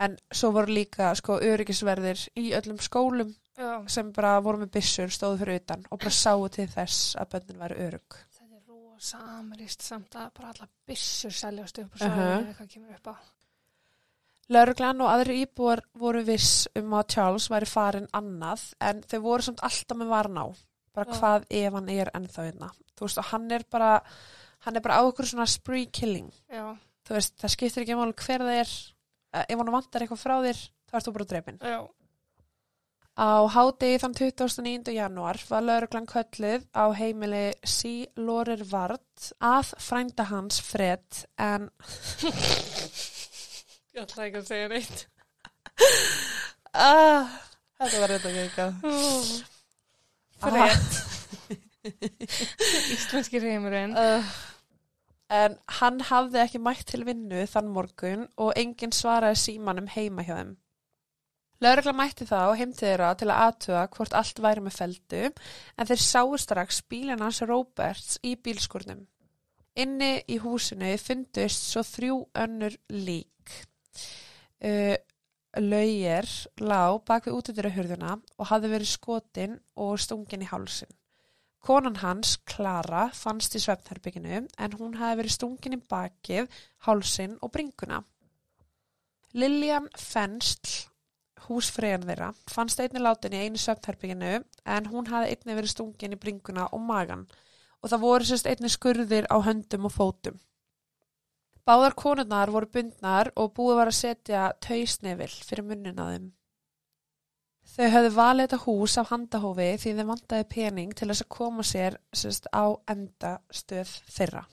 [0.00, 3.84] En svo voru líka sko öryggisverðir í öllum skólum Já.
[3.88, 7.62] sem bara voru með byssur, stóðu fyrir utan og bara sáu til þess að börnin
[7.64, 8.18] væri örug.
[8.36, 12.40] Þetta er rosa amirist samt að bara alla byssur seljast upp og Uh svo -huh.
[12.40, 13.16] uh eitthvað kemur upp á.
[14.54, 19.42] Lörglan og aðri íbúar voru viss um að Charles væri farin annað en þau voru
[19.48, 20.46] samt alltaf með varan á.
[20.94, 21.18] Bara Já.
[21.18, 22.68] hvað ef hann er ennþá hérna.
[22.96, 23.90] Þú veist og hann er bara,
[24.64, 26.30] hann er bara á ykkur svona spree killing.
[26.48, 26.76] Já.
[27.06, 28.70] Þú veist það skiptir ekki máli hver það er.
[29.34, 31.58] Eh, Ef hann vantar eitthvað frá þér þá ert þú bara drefin.
[31.60, 31.80] Já.
[33.16, 34.92] Á hádegi þann 29.
[34.92, 38.06] janúar var lauruglan kölluð á heimili C.
[38.20, 41.70] Lorir Vard að frænda hans Fred en
[43.96, 45.02] Ég ætla ekki að segja neitt.
[46.76, 47.30] ah,
[47.80, 48.74] þetta var reynda ekki eitthvað.
[50.42, 50.98] Fred.
[52.92, 53.94] Íslenski reymurinn.
[53.96, 54.34] Uh,
[55.32, 60.34] en hann hafði ekki mætt til vinnu þann morgun og enginn svaraði símanum heima hjá
[60.42, 60.50] þeim.
[61.64, 65.88] Lörgla mætti þá heim til þeirra til að aðtuga hvort allt væri með feldu en
[65.88, 69.06] þeir sáu strax bílinn hans Roberts í bílskurnum.
[69.80, 73.32] Inni í húsinu fundust svo þrjú önnur lík.
[74.62, 74.96] Uh,
[75.56, 76.28] Lauger
[76.60, 80.90] lá bak við útidurahurðuna og hafði verið skotin og stungin í hálsin.
[81.66, 86.50] Konan hans, Klara, fannst í svefnherbygginu en hún hafði verið stungin í bakið,
[86.86, 88.02] hálsin og bringuna.
[89.34, 90.86] Lillian Fenstl,
[91.48, 94.36] húsfreyjan þeirra, fannst einni látin í einu svefnherbygginu
[94.76, 97.26] en hún hafði einni verið stungin í bringuna og magan
[97.82, 100.38] og það voru sérst einni skurðir á höndum og fótum.
[101.66, 106.26] Báðar konurnar voru bundnar og búið var að setja tausnefil fyrir munnin að þeim.
[107.76, 111.64] Þau höfðu valið þetta hús af handahófi því þeim vantaði pening til þess að koma
[111.66, 114.44] sér sérst, á endastöð þeirra.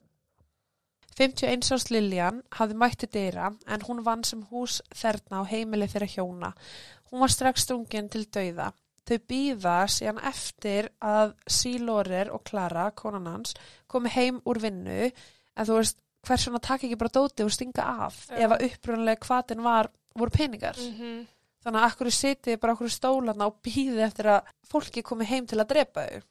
[1.14, 6.10] 51 árs Liljan hafði mætti dýra en hún vann sem hús þerna á heimili þeirra
[6.10, 6.50] hjóna.
[7.10, 8.72] Hún var strax stungin til dauða.
[9.06, 13.54] Þau býða síðan eftir að Sílórir og Klara, konan hans,
[13.86, 17.84] komi heim úr vinnu en þú veist, hvers vegna taka ekki bara dótið og stinga
[18.06, 18.36] af Já.
[18.44, 20.76] ef að upprunlega hvatin var, voru peningar.
[20.78, 21.26] Mhm.
[21.64, 25.58] Þannig að akkur sitið bara okkur stólarna og býðið eftir að fólki komi heim til
[25.62, 26.22] að drepa þau.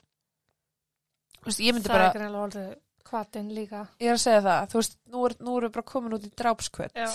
[1.43, 3.87] Þú veist, ég myndi Það bara, er greinlega orðið kvatin líka.
[3.99, 6.31] ég er að segja það, þú veist, nú er, nú er bara komin út í
[6.37, 6.93] drápskvöld.
[6.95, 7.09] Já.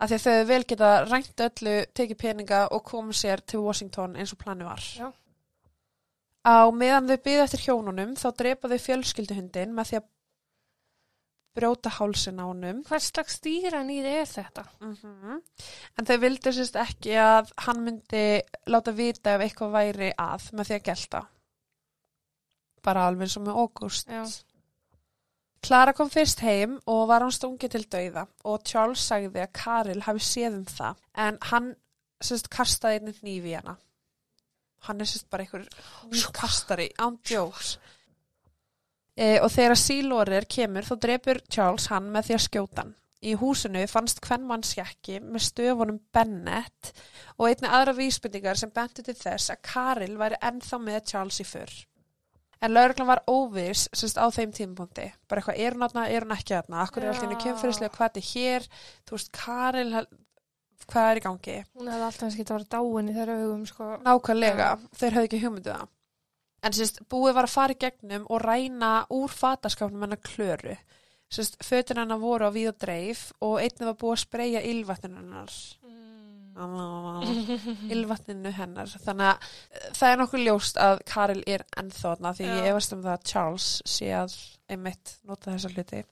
[0.00, 4.16] Af því að þau vel geta rænt öllu, tekið peninga og komið sér til Washington
[4.16, 4.78] eins og plani var.
[4.96, 5.12] Já.
[6.48, 10.06] Á meðan þau byggðu eftir hjónunum þá drepa þau fjölskylduhundin með því að
[11.58, 12.82] brjóta hálsin á honum.
[12.88, 14.64] Hvers slags dýranýði er þetta?
[14.80, 15.40] Mm
[15.98, 18.26] En þau vildu sérst ekki að hann myndi
[18.70, 21.24] láta vita ef eitthvað væri að með því að gelta.
[22.86, 24.08] Bara alveg eins og með August.
[24.08, 24.22] Já.
[25.64, 30.00] Klara kom fyrst heim og var hann stungið til dauða og Charles sagði að Karil
[30.06, 31.68] hafi séð um það en hann
[32.22, 33.74] sérst kastaði einu hnífi í hana.
[34.86, 35.66] Hann er sérst bara einhver
[36.34, 37.78] kastari án djóks.
[39.18, 42.94] E, og þegar sílórir kemur þá drepur Charles hann með því að skjóta hann.
[43.18, 46.92] Í húsinu fannst kvennmannsjakki með stöfunum Bennett
[47.34, 51.48] og einni aðra vísbendingar sem bentu til þess að Karil væri ennþá með Charles í
[51.48, 51.74] fyrr.
[52.62, 55.08] En lauruglan var óviss semst á þeim tímapunkti.
[55.30, 56.84] Bara eitthvað, er hún aðna, er hún ekki aðna?
[56.84, 58.70] Akkur er allt henni kemfyrirslega, hvað er hér?
[59.06, 59.92] Þú veist, Karil,
[60.86, 61.60] hvað er í gangi?
[61.74, 63.92] Hún hefði alltaf skilt að vera dáin í þeirra hugum, sko.
[64.06, 65.94] Nákvæmlega, þeir höfðu ekki hugmyndu það.
[66.64, 70.74] En sérst, búið var að fara í gegnum og ræna úr fataskapnum hennar klöru.
[71.30, 75.20] Sérst, fötin hennar voru á víð og dreif og einnig var búið að spreyja ylvatninu
[75.20, 75.54] hennar.
[75.86, 75.98] Mm.
[77.94, 78.90] Ylvatninu hennar.
[79.04, 82.54] Þannig að eh, það er nokkuð ljóst að Karil er ennþóðna því Já.
[82.56, 86.02] ég efast um það að Charles sé að einmitt nota þessa hluti.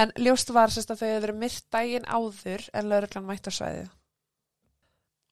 [0.00, 3.52] En ljóst var sérst að þau hefur verið myrt daginn áður en lauruglan mætt á
[3.52, 3.90] svæðið.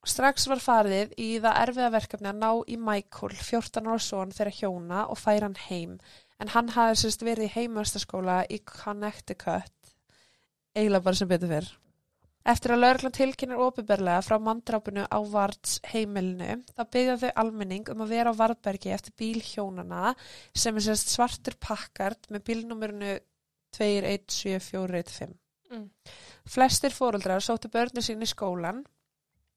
[0.08, 4.56] Strax var farið í það erfiða verkefni að ná í Michael, 14 ára son þeirra
[4.56, 5.98] hjóna og færa hann heim.
[6.40, 9.92] En hann hafði sérst verið í heimastaskóla í Connecticut,
[10.72, 11.68] eiginlega bara sem betur fyrr.
[12.48, 18.00] Eftir að lauruglan tilkynir opiðberlega frá manndrápinu á Vards heimilinu, þá byggja þau almenning um
[18.00, 20.14] að vera á Vardbergi eftir bíl hjónana
[20.56, 23.18] sem er sérst svartur pakkart með bílnúmerinu
[23.76, 25.36] 217415.
[25.70, 25.84] Mm.
[26.48, 28.80] Flestir fóruldrar sóttu börnu sín í skólan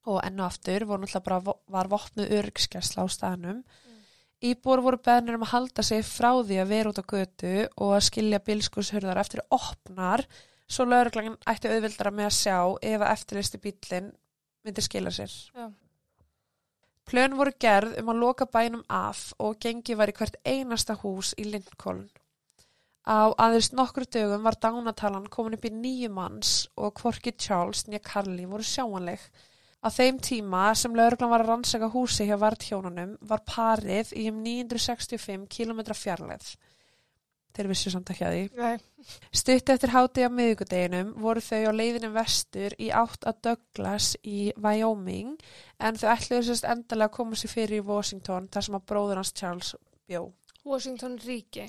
[0.04, 3.62] og enn og aftur voru náttúrulega bara var vopnuð örygskesla á staðnum.
[4.44, 7.94] Íbúar voru beðnir um að halda sig frá því að vera út á götu og
[7.96, 10.26] að skilja bilskurshurðar eftir opnar
[10.68, 12.58] svo lauruglan ætti auðvildara með að sjá
[12.90, 14.12] ef að eftirlisti bílinn
[14.64, 15.32] myndi skila sér.
[15.54, 15.70] Já.
[17.04, 21.34] Plön voru gerð um að loka bænum af og gengi var í hvert einasta hús
[21.40, 22.06] í Lincoln.
[23.04, 28.00] Á aðeins nokkru dögum var dánatalan komin upp í nýju manns og hvorki Charles nýja
[28.06, 29.20] Carly voru sjáanleg.
[29.84, 34.38] Á þeim tíma sem lauruglan var að rannsaka húsi hjá varthjónunum var parið í um
[34.44, 36.54] 965 km fjarlæð.
[37.54, 38.46] Þeir vissu samt ekki að því.
[38.58, 39.10] Nei.
[39.30, 44.48] Stutt eftir háti á miðugudeginum voru þau á leiðinu vestur í átt að Douglas í
[44.56, 45.36] Wyoming
[45.78, 49.20] en þau ætluðu sérst endalega að koma sér fyrir í Washington þar sem að bróður
[49.20, 49.74] hans Charles
[50.08, 50.24] bjó.
[50.64, 51.68] Washington ríki.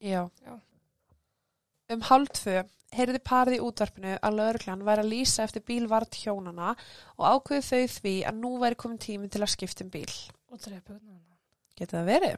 [0.00, 0.24] Já.
[0.42, 0.56] Já.
[1.92, 2.64] Um hálf tvö
[2.96, 6.72] heyrði parið í útvarpinu að lauruglan væri að lýsa eftir bílvart hjónana
[7.16, 10.12] og ákveðu þau því að nú væri komin tími til að skipta um bíl.
[10.50, 11.38] Og drepa hún hana.
[11.76, 12.36] Geta það verið?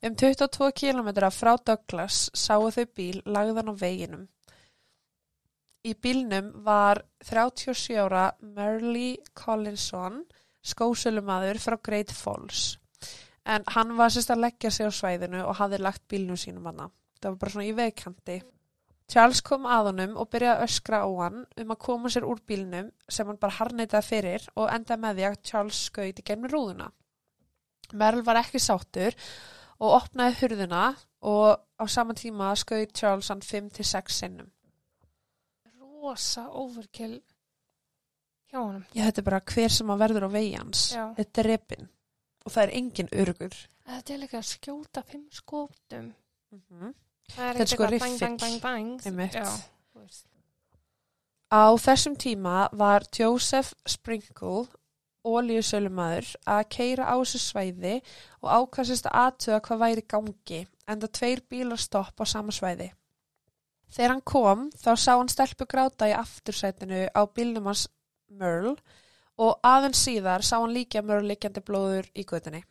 [0.00, 4.28] Um 22 km frá Douglas sáu þau bíl lagðan á veginum.
[5.84, 10.22] Í bílnum var 37 ára Merle Collinson,
[10.60, 12.78] skósölumadur frá Great Falls.
[13.44, 16.90] En hann var sérst að leggja sig á svæðinu og hafði lagt bílnum sínum hana.
[17.20, 18.40] Það var bara svona í vegkanti.
[19.10, 22.40] Charles kom að honum og byrjaði að öskra á hann um að koma sér úr
[22.46, 26.50] bílnum sem hann bara harneitaði fyrir og endaði með því að Charles skaut í gemni
[26.52, 26.86] rúðuna.
[27.98, 29.16] Merle var ekki sáttur
[29.80, 30.84] og opnaði hurðuna
[31.26, 34.50] og á sama tíma skaut Charles hann 5-6 sinnum.
[35.80, 37.18] Rosa overkill
[38.50, 38.86] hjá honum.
[38.94, 40.86] Ég þetta er bara hver sem að verður á vegi hans.
[40.94, 41.04] Já.
[41.18, 41.90] Þetta er repin
[42.46, 43.60] og það er engin örugur.
[43.90, 46.12] Þetta er líka að skjóta fimm skóptum.
[46.54, 46.60] Mm.
[46.80, 46.98] Það er
[47.36, 48.36] Þetta er sko riffill.
[51.50, 54.68] Á þessum tíma var Joseph Sprinkle
[55.26, 57.96] ólíusölumæður að keira á þessu svæði
[58.40, 62.88] og ákastist að aðtöða hvað væri gangi en það tveir bílar stopp á sama svæði.
[63.90, 67.88] Þegar hann kom þá sá hann stelpu gráta í aftursætinu á bílnum hans
[68.30, 68.76] Merle
[69.40, 72.62] og aðeins síðar sá hann líka Merle liggjandi blóður í götunni.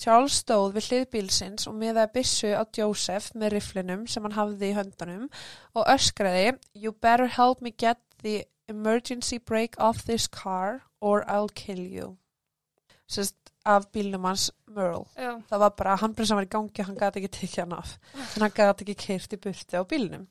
[0.00, 4.72] Charles stóð við hlið bílsins og miðaði byssu á Joseph með riflinum sem hann hafði
[4.72, 5.28] í höndunum
[5.74, 11.52] og öskraði You better help me get the emergency brake off this car or I'll
[11.54, 12.16] kill you.
[13.06, 15.06] Sest af bílnum hans Merle.
[15.16, 15.40] Já.
[15.48, 17.96] Það var bara, hann bara sem var í gangi, hann gæti ekki tekið hann af.
[18.34, 20.26] En hann gæti ekki keirt í burti á bílnum.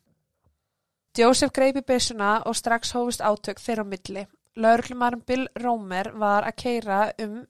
[1.18, 4.26] Joseph greipi byssuna og strax hófist átök þeirra á milli.
[4.58, 7.44] Lauruglumarum Bill Romer var að keira um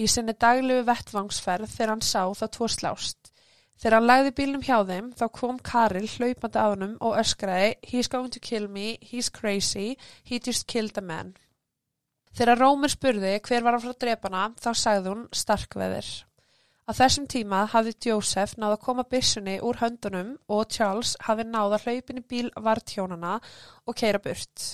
[0.00, 3.30] í sinni daglegu vettvangsferð þegar hann sá þá tvo slást.
[3.80, 8.10] Þegar hann lagði bílnum hjá þeim þá kom Karil hlaupandi á honum og öskraði He's
[8.12, 11.32] going to kill me, he's crazy, he just killed a man.
[12.36, 16.10] Þegar Rómer spurði hver var að frá drepana þá sagði hún starkveðir.
[16.86, 21.76] Á þessum tíma hafði Joseph náð að koma byssunni úr höndunum og Charles hafði náð
[21.76, 23.36] að hlaupin í bíl vartjónana
[23.86, 24.64] og keira burt.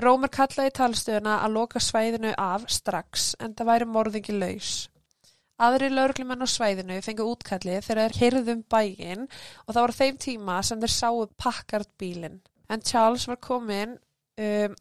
[0.00, 4.74] Rómer kallaði talstöðuna að loka svæðinu af strax en það væri morðingi laus.
[5.60, 10.60] Aðri lauruglumenn á svæðinu fengu útkallið þegar þeir heyrðum bæinn og það var þeim tíma
[10.64, 12.38] sem þeir sáu pakkart bílinn.
[12.72, 13.98] En Charles var komin
[14.40, 14.78] um,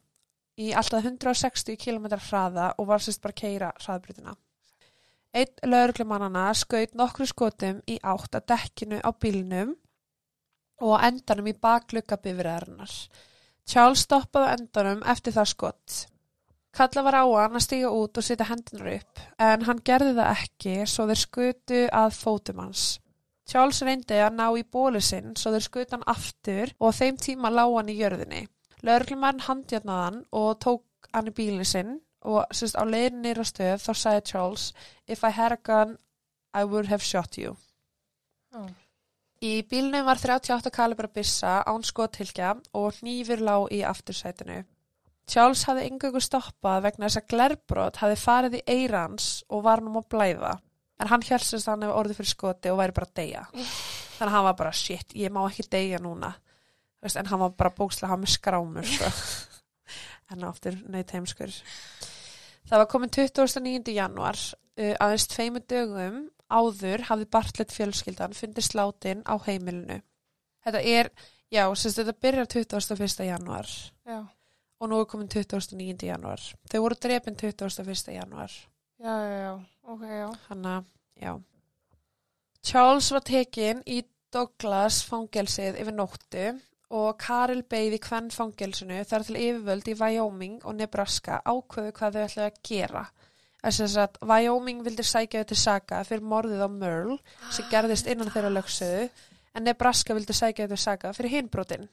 [0.60, 4.36] í alltaf 160 km hraða og var sérst bara að keira hraðbrytina.
[5.36, 9.76] Einn lauruglumannana skaut nokkru skotum í átt að dekkinu á bílnum
[10.80, 12.94] og endanum í baklukka bifræðarinnar.
[13.68, 16.00] Charles stoppaði endanum eftir það skott.
[16.76, 20.34] Kalla var á hann að stíga út og setja hendunar upp en hann gerði það
[20.36, 22.84] ekki svo þeir skutu að fótum hans.
[23.50, 27.50] Charles reyndi að ná í bóli sinn svo þeir skutu hann aftur og þeim tíma
[27.54, 28.44] lág hann í jörðinni.
[28.86, 33.82] Lörglumann handjarnaði hann og tók hann í bílinn sinn og sérst á leiðin nýra stöð
[33.82, 34.70] þá sagði Charles
[35.08, 35.98] If I had a gun,
[36.54, 37.58] I would have shot you.
[38.54, 38.70] Já.
[39.40, 44.66] Í bílnum var 38 kalibra byssa án skotilkja og hnífur lág í aftursætinu.
[45.30, 49.94] Charles hafði yngjöngu stoppað vegna þess að glerbrot hafði farið í eirans og var nú
[49.96, 50.54] að blæða.
[51.00, 53.44] En hann hjálpsist að hann hefði orðið fyrir skoti og væri bara að deyja.
[53.54, 56.34] Þannig að hann var bara, shit, ég má ekki deyja núna.
[57.00, 58.90] Veist, en hann var bara bókslega, hann var með skrámur.
[58.90, 59.12] Sko.
[60.34, 61.56] en aftur nöyt heimskur.
[62.68, 63.94] Það var komin 29.
[63.96, 64.42] januar,
[64.76, 70.02] uh, aðeins tveimu dögum áður hafði Bartlett fjölskyldan fundið sláttinn á heimilinu.
[70.66, 71.12] Þetta er,
[71.54, 73.26] já, sérst, þetta byrjar 21.
[73.30, 73.70] januar
[74.06, 74.20] Já,
[74.80, 76.08] og nú er komin 29.
[76.10, 76.44] januar.
[76.72, 78.14] Þau voru drepin 21.
[78.16, 78.52] januar.
[79.00, 80.30] já, já, já, ok, já.
[80.50, 80.84] Hanna,
[81.16, 81.40] já.
[82.64, 84.02] Charles var tekin í
[84.34, 86.50] Douglas fangelsið yfir nóttu
[86.90, 92.24] og Karel beigði hvern fangelsinu þar til yfirvöld í Wyoming og Nebraska ákveðu hvað þau
[92.26, 93.04] ætlaði að gera.
[93.60, 97.18] Þess að Wyoming vildi sækja þau til saga fyrir morðið á Merle
[97.52, 99.10] sem gerðist innan þeirra lögsöðu
[99.56, 101.90] en Nebraska vildi sækja þau til saga fyrir hinbrotin.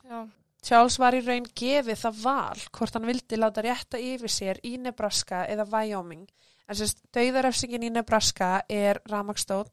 [0.63, 4.77] Charles var í raun gefið það val hvort hann vildi láta rétta yfir sér í
[4.79, 6.27] Nebraska eða Wyoming.
[6.69, 9.69] En sérst, dauðarefsingin í Nebraska er ramagstóll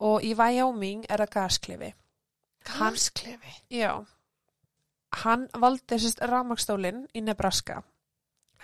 [0.00, 1.92] og í Wyoming er það gasklifi.
[2.64, 3.54] Hann- Hansklefi.
[3.70, 4.04] Já.
[5.24, 7.82] Hann valdi sérst ramagstólinn í Nebraska.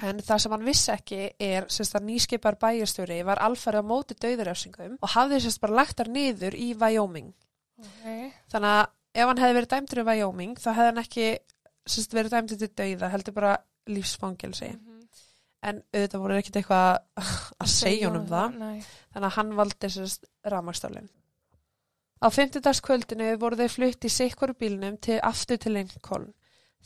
[0.01, 4.17] En það sem hann vissi ekki er sérst að nýskipar bæjarstjóri var alfarið á móti
[4.17, 7.35] dauðarefsingum og hafði sérst bara lagt þar niður í Wyoming.
[7.81, 8.07] Ok,
[8.53, 8.87] Þannig að
[9.21, 11.27] ef hann hefði verið dæmdur í Wyoming þá hefði hann ekki
[11.85, 13.53] sérst, verið dæmdur til dauða, heldur bara
[13.91, 14.73] lífsfangelsi.
[14.73, 14.97] Mhm.
[15.61, 17.01] En auðvitað voru ekkit eitthvað
[17.61, 18.55] að segja honum það.
[18.57, 21.11] Nei, Þannig að hann valdi sérst ramagstólinn.
[22.21, 26.31] Á fimmtudagskvöldinu voru þau flutt í sikkur bílnum til aftur til Lincoln.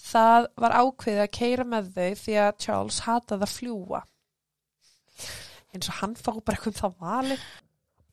[0.01, 4.01] Það var ákveðið að keira með þau því að Charles hataði að fljúa.
[5.75, 7.39] Eins og hann fá bara eitthvað um það vali.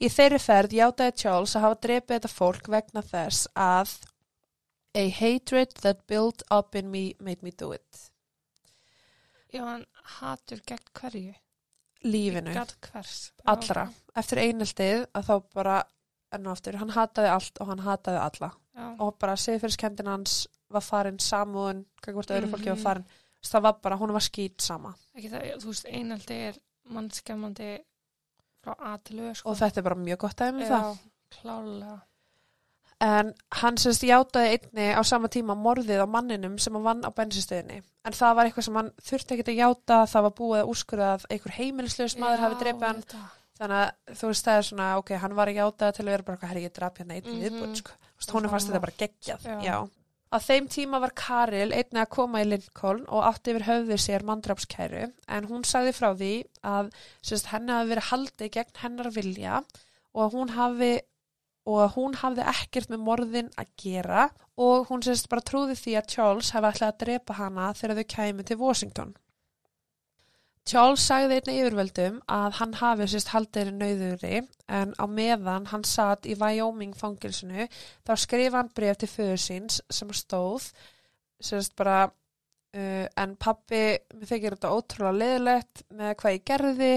[0.01, 3.97] Í þeirri ferð játaði Charles að hafa drepið þetta fólk vegna þess að
[4.93, 8.11] A hatred that built up in me made me do it.
[9.53, 9.86] já, hann
[10.19, 11.34] hatur gegn hverju.
[12.03, 12.51] Lífinu.
[13.45, 13.86] Allra.
[14.17, 15.77] Eftir eineltið að þá bara
[16.34, 18.51] enn og aftur, hann hataði allt og hann hataði alla.
[18.75, 22.84] Já, Og bara siðfyrirskendin hans var farin samúðun, hvort öðru fólki var Mhm.
[22.84, 23.05] farin.
[23.43, 24.93] Það var bara, hún var skýt sama.
[25.17, 26.55] ekki það, þú veist, einaldi er
[26.89, 27.80] mannskemmandi
[28.63, 29.49] frá A til Ö, sko.
[29.49, 30.84] Og þetta er bara mjög gott aðeins það.
[30.84, 30.97] Já,
[31.41, 32.01] klálega.
[33.01, 37.09] En hann semst játaði einni á sama tíma morðið á manninum sem hann vann á
[37.09, 37.82] bensinstöðinni.
[38.05, 41.07] En það var eitthvað sem hann þurfti ekki að játa, það var búið að úrskurða
[41.15, 43.03] að einhver heimilislaus maður hafi drepið hann.
[43.61, 46.24] Þannig að þú veist það er svona, ok, hann var að játa til að vera
[46.24, 47.41] bara herri, ég draf hérna einn Mhm.
[47.41, 47.91] viðbútt, sko.
[47.91, 49.61] Þú veist, hún er fast þetta bara geggjað, Já.
[49.63, 49.89] já.
[50.32, 54.23] Á þeim tíma var Karil einni að koma í Lincoln og átti yfir höfði sér
[54.27, 59.57] mandrapskæru en hún sagði frá því að sérst, henni hafi verið haldið gegn hennar vilja
[59.59, 60.91] og að hún hafi
[61.71, 66.09] að hún hafði ekkert með morðin að gera og hún sérst bara trúði því að
[66.15, 69.13] Charles hefði ætlað að drepa hana þegar þau kæmi til Washington.
[70.70, 76.28] Charles sagði einnig yfirvöldum að hann hafi sérst haldið nauðugri en á meðan hann satt
[76.30, 77.66] í Wyoming fangilsinu
[78.05, 80.70] þá skrifa hann bref til föður síns sem stóð
[81.41, 82.03] sérst bara
[82.78, 83.82] uh, en pappi,
[84.16, 86.91] mér þykir þetta ótrúlega leðilegt með hvað ég gerði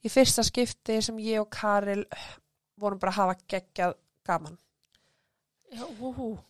[0.00, 2.04] í fyrsta skipti sem ég og Karil
[2.80, 3.96] vorum bara að hafa geggjað
[4.26, 4.58] gaman.
[5.70, 5.84] Já.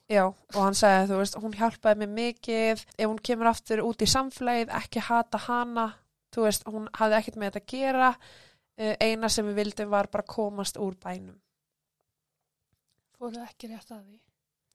[0.09, 4.01] Já, og hann sagði, þú veist, hún hjálpaði mér mikið, ef hún kemur aftur út
[4.01, 5.91] í samflagið, ekki hata hana,
[6.35, 10.11] þú veist, hún hafði ekkert með þetta að gera, uh, eina sem við vildum var
[10.13, 11.39] bara komast úr bænum.
[13.19, 14.19] Fóruð ekki rétt að því.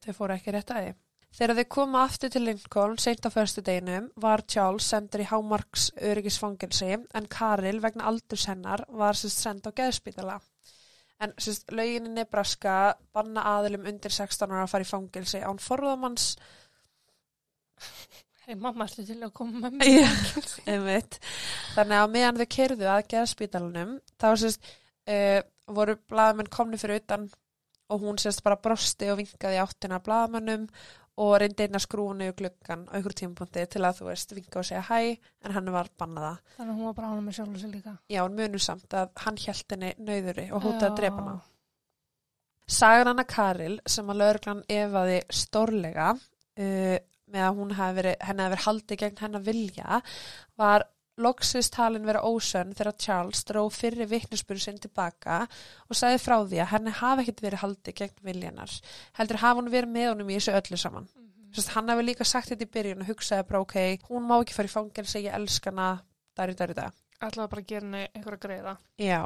[0.05, 0.95] Þau fóru ekki rétt að því.
[1.35, 5.89] Þegar þau koma aftur til Lincoln seint á förstu deginum var Charles sendur í Hámarks
[6.09, 10.37] öryggisfangelsi en Karil vegna aldurs hennar var sérst send á geðspítala.
[11.19, 15.59] En sérst lögin í Nebraska banna aðilum undir 16 ára að fara í fangelsi án
[15.59, 16.29] forðamanns
[18.45, 20.03] Hei, mamma, ertu til að koma með
[20.69, 21.15] einmitt.
[21.73, 24.67] Þannig að meðan þau kerðu að geðspítalunum þá sérst
[25.09, 25.39] uh,
[25.73, 27.25] voru blaðamenn komni fyrir utan
[27.89, 30.67] og hún sérst bara brosti og vinkaði áttina að blaðamennum
[31.25, 34.61] og reyndi einn að skrúa niður gluggan á ykkur tímapunkti til að þú veist vinka
[34.61, 35.15] og segja hæ
[35.47, 36.35] en hann var bannaða.
[36.59, 37.95] Þannig að hún var bara ánum með sjálf og sér líka.
[38.13, 41.35] Já, hún munur samt að hann hjælt henni nöyðuri og hótaði að drepa hana.
[42.77, 46.97] Sagan hana Karil sem að lauruglan efaði stórlega uh,
[47.31, 50.01] með að hafi verið, henni hafi verið haldið gegn hennar vilja
[50.59, 50.85] var
[51.21, 55.45] loksist talin vera ósönn þegar Charles dró fyrri vittnesbyrju sinn tilbaka
[55.87, 58.73] og sagði frá því að henni hafi ekkert verið haldið gegn viljanar.
[59.19, 61.07] Heldur hafa hún verið með honum í þessu öllu saman.
[61.55, 63.77] Sest, hann hafi líka sagt þetta í byrjun og hugsaði bara ok,
[64.09, 65.89] hún má ekki fara í fangelsi, ég elska hana,
[66.35, 66.91] dari, dari, dari.
[67.23, 68.73] Ætlaði bara að gera henni einhverja greiða.
[68.99, 69.21] Já.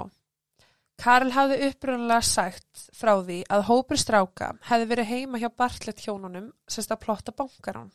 [1.00, 6.50] Karl hafði upprunalega sagt frá því að hópur stráka hefði verið heima hjá Bartlett hjónunum
[6.68, 7.92] sérst að plotta bankarán.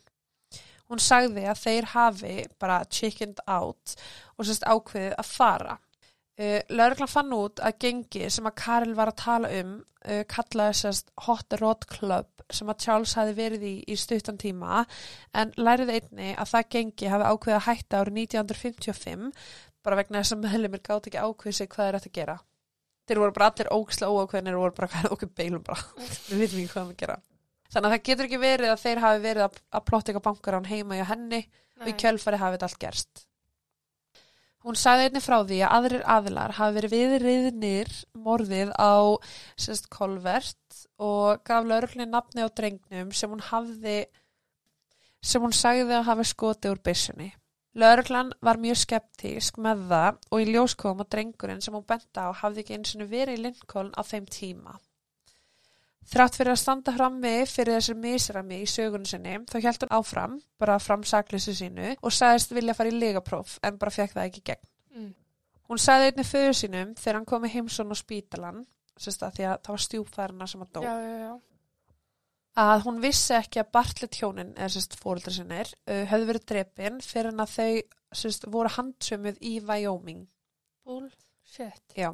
[0.89, 3.93] Hún sagði að þeir hafi bara chickened out
[4.37, 5.75] og sérst ákveðið að fara.
[6.35, 10.79] Uh, Lörglan fann út að gengi sem að Karl var að tala um uh, kallaði
[10.81, 14.81] sérst Hot Rod Club sem að Charles hafi verið í í stuttan tíma
[15.33, 19.31] en læriði einni að það gengi hafi ákveðið að hætta árið 1955
[19.85, 22.37] bara vegna þess að meðlumir gátt ekki ákveðið sig hvað er þetta að gera.
[23.05, 25.85] Þeir voru bara allir ógislega óákveðinir og voru bara er okkur beilum bara.
[26.29, 27.19] Við vitum ekki hvað við gera.
[27.75, 30.57] Þannig að það getur ekki verið að þeir hafi verið að, að plotta eitthvað bankar
[30.57, 31.41] án heima hjá henni
[31.81, 33.25] og í kjölfari hafi þetta allt gerst.
[34.65, 38.95] Hún sagði einni frá því að aðrir aðilar hafi verið viðriðnir morðið á
[39.61, 43.99] sérst kolvert og gaf lauruglinni nafni á drengnum sem hún hafði
[45.21, 47.29] sem hún sagði að hafi skoti úr byssunni.
[47.75, 52.29] Lauruglan var mjög skeptísk með það og í ljós kom að drengurinn sem hún benda
[52.29, 54.77] á hafði ekki eins og verið í Lincoln á þeim tíma.
[56.05, 60.35] Þrátt fyrir að standa frammi fyrir þessu misrami í sögunum sinni þá held hún áfram,
[60.61, 64.43] bara fram sakleysi sínu og sagðist vilja fara í legapróf en bara fekk það ekki
[64.51, 64.69] gegn.
[64.95, 65.11] Mm.
[65.65, 68.63] Hún sagði einnig föður sínum þegar hann kom í heimsón á spítalan,
[68.95, 71.33] sérst að því að það var stjúpfærina sem að dó, Já, já, já.
[72.59, 77.01] Að hún vissi ekki að Bartlett hjónin, eða sérst fóruldra sinnir, uh, höfðu verið drepin
[77.03, 77.71] fyrir en að þau
[78.15, 80.23] sérst voru handsömuð í Wyoming.
[80.87, 81.83] Bullshit.
[81.97, 82.13] Já.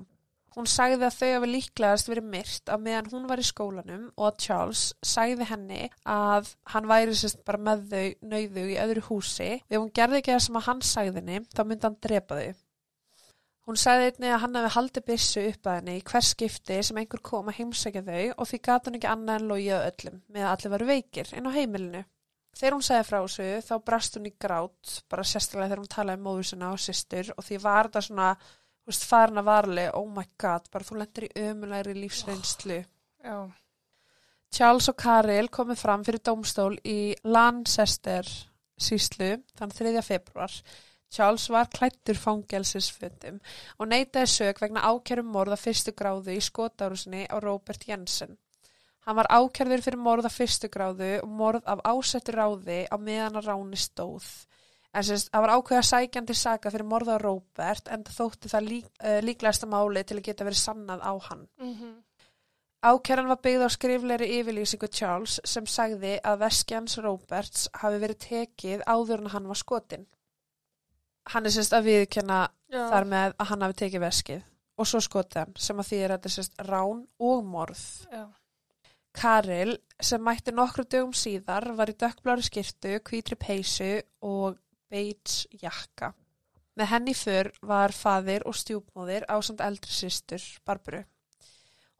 [0.51, 4.25] Hún sagði að þau hafi líklegast verið myrt á meðan hún var í skólanum og
[4.27, 9.51] að Charles sagði henni að hann væri sérst bara með þau nauðu í öðru húsi.
[9.61, 12.59] Ef hún gerði ekki það sem að hann sagði henni, þá myndi hann drepa þau.
[13.69, 16.97] Hún sagði einnig að hann hafi haldið byssu upp að henni í hvers skipti sem
[16.97, 20.47] einhver kom að heimsækja þau og því gat hann ekki annað en logið öllum með
[20.47, 22.01] að allir varu veikir inn á heimilinu.
[22.57, 26.19] Þegar hún sagði frá þessu þá brast hún í grát, bara sérstaklega þegar hún talaði
[26.19, 29.87] um móður sinna og systur og því var þetta svona þú veist, farin að varli,
[29.93, 32.79] oh my god, bara þú lendir í ömulegri lífsreynslu.
[33.21, 33.37] Já.
[34.51, 38.27] Charles og Karel komið fram fyrir dómstól í Lancester
[38.81, 40.01] síslu þann 3.
[40.03, 40.51] februar.
[41.11, 43.41] Charles var klættur fangelsisfundum
[43.77, 48.37] og neitaði sög vegna ákjærum morða fyrstu gráðu í skotárusinni á Robert Jensen.
[49.05, 53.49] Hann var ákjærður fyrir morða fyrstu gráðu og morð af ásettu ráði á meðan að
[53.49, 54.29] ráni stóð.
[54.91, 58.87] En sérst, það var ákveða sækjandi saka fyrir morða á Robert en þótti það lík,
[58.99, 61.45] uh, líklegasta máli til að geta verið sannað á hann.
[61.59, 61.99] Mm
[62.81, 68.81] Ákæran var byggð á skrifleiri yfirlýsingu Charles sem sagði að veskjans Roberts hafi verið tekið
[68.89, 70.07] áður en hann var skotin.
[71.29, 72.39] Hann er sérst að viðkjanna
[72.71, 72.83] Já.
[72.89, 74.41] þar með að hann hafi tekið veskið
[74.81, 77.83] og svo skotið hann sem að því er að þetta er sérst rán og morð.
[78.09, 78.23] Já.
[79.11, 84.57] Karel sem mætti nokkru dögum síðar var í dökkblári skirtu, hvítri peysu og
[84.91, 86.13] beige jakka.
[86.79, 91.03] Með henni fyrr var faðir og stjúpmóðir á samt eldri systur, Barburu.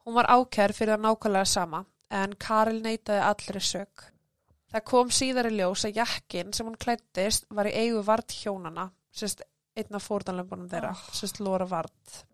[0.02, 4.06] Hún var ákær fyrir það nákvæmlega sama, en Karel neitaði allri sög.
[4.72, 8.88] Það kom síðar í ljós að jakkin sem hún klættist var í eigu vart hjónana,
[9.12, 9.42] sérst
[9.76, 11.06] einn af fórdanlömbunum þeirra, Oh.
[11.16, 12.24] sérst Lóra Vart.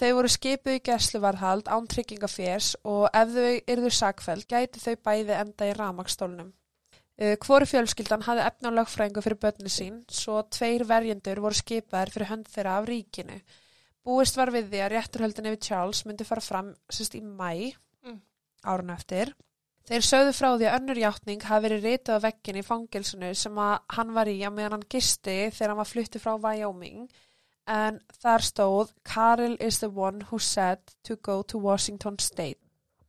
[0.00, 5.34] Þau voru skipuð í gæsluvarhald án tryggingaférs og ef þau yrðu sakfæld gæti þau bæði
[5.36, 6.52] enda í ramakstólnum.
[7.20, 12.30] Uh, Hvoru fjölskyldan hafði efna lögfræðingu fyrir börni sín, svo tveir verjendur voru skipaðir fyrir
[12.30, 13.42] hönd þeirra af ríkinu.
[14.02, 17.74] Búist var við því að rétturhöldin yfir Charles myndi fara fram sérst í mæ,
[18.06, 18.22] Mm.
[18.64, 19.34] árun eftir.
[19.90, 23.56] Þeir sögðu frá því að önnur játning hafi verið ritað á veggin í fangilsinu sem
[23.58, 27.08] að hann var í á meðan hann gisti þegar hann var flutti frá Wyoming
[27.66, 32.60] en þar stóð Karel is the one who said to go to Washington State.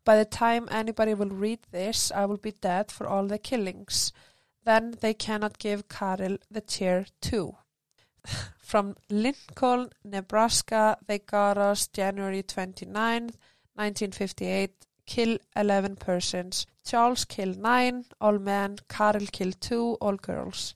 [0.03, 4.11] By the time anybody will read this, I will be dead for all the killings.
[4.65, 7.57] Then they cannot give Karel the chair too.
[8.57, 13.37] From Lincoln, Nebraska, they got us January 29th,
[13.77, 16.65] 1958, kill 11 persons.
[16.85, 18.77] Charles killed 9, all men.
[18.87, 20.73] Karel killed 2, all girls.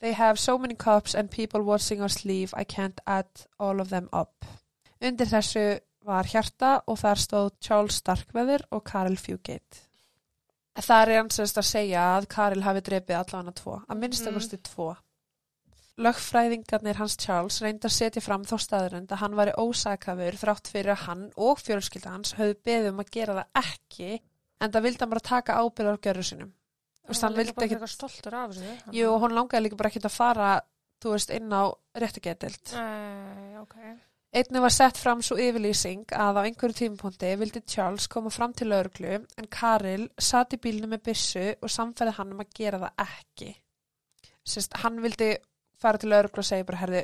[0.00, 3.28] They have so many cops and people watching us leave, I can't add
[3.60, 4.44] all of them up.
[5.00, 9.86] Undir þessu var hjarta og þar stóð Charles Starkweather og Karel Fugate.
[10.74, 14.66] Það er hans að segja að Karel hafi drepið allavega tvo, að minnstakosti mm.
[14.70, 14.88] tvo.
[16.00, 20.94] Lögfræðingarnir hans Charles reyndi að setja fram þó staðurinn að hann væri ósakafur þrátt fyrir
[20.94, 25.04] að hann og fjölskylda hans höfðu beðið um að gera það ekki en það vildi
[25.04, 26.54] hann bara taka ábyrðar á görðu sinum.
[27.12, 28.72] Það var líka bara stoltur af þessu.
[28.96, 30.48] Jú, hún langaði líka bara ekki að fara,
[31.02, 31.62] þú veist, inn á
[31.98, 32.74] réttigetild.
[32.78, 33.76] Nei, ok.
[34.32, 38.70] Einnig var sett fram svo yfirlýsing að á einhverju tímapunkti vildi Charles koma fram til
[38.72, 43.02] lauruglu en Karil satt í bílnu með byssu og samfæði hann um að gera það
[43.04, 43.50] ekki.
[44.40, 45.34] Sérst, hann vildi
[45.82, 47.02] fara til lauruglu og segja bara, herði,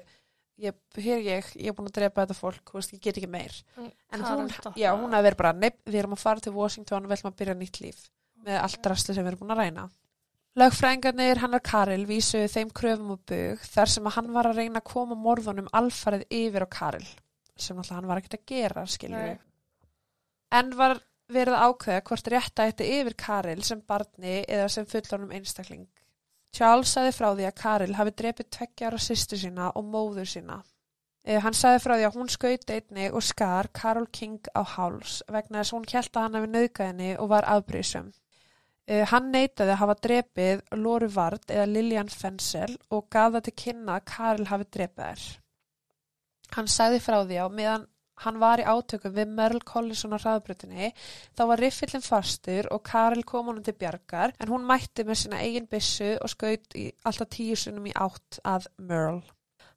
[0.64, 3.54] ég, hér ég, ég er búin að drepa þetta fólk, veist, ég get ekki meir.
[3.76, 6.54] Mm, En Karel hún, já, hún hafi verið bara, nepp, við erum að fara til
[6.56, 8.04] Washington og við ætlum að byrja nýtt líf
[8.48, 9.88] með allt rastli sem við erum búin að ræna.
[10.58, 14.80] Lögfræðingarnir hennar Karil vísuðu þeim kröfum og bug þar sem að hann var að reyna
[14.80, 17.04] að koma morðunum alfarið yfir á Karil
[17.58, 19.38] sem náttúrulega hann var ekkert að gera, við.
[20.58, 25.34] En var verið að ákveða hvort rétta ætti yfir Karil sem barni eða sem fullornum
[25.36, 25.86] einstakling.
[26.54, 30.62] Charles sagði frá því að Karil hafi drepið tveggjar á sýstu sína og móður sína.
[31.24, 35.18] Eh, Hann sagði frá því að hún skaut einni og skar Karol King á háls
[35.28, 38.08] vegna þess að hún held að hann hafi nauðgað henni og var afbrýðsum.
[38.88, 43.52] Uh, hann neitaði að hafa drepið Lóru Vard eða Lillian Fensel og gaf það til
[43.62, 45.26] kynna að Karel hafi drepið þær.
[46.56, 47.84] Hann sagði frá því að meðan
[48.24, 50.92] hann var í átökum við Merle Collison á hraðbrutinni
[51.38, 55.40] þá var riffillin fastur og Karel kom honum til bjargar en hún mætti með sína
[55.44, 59.22] eigin byssu og skaut í alltaf tíu sunnum í átt að Merle.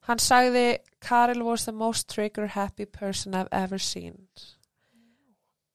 [0.08, 4.26] Hann sagði Karel was the most trigger happy person I've ever seen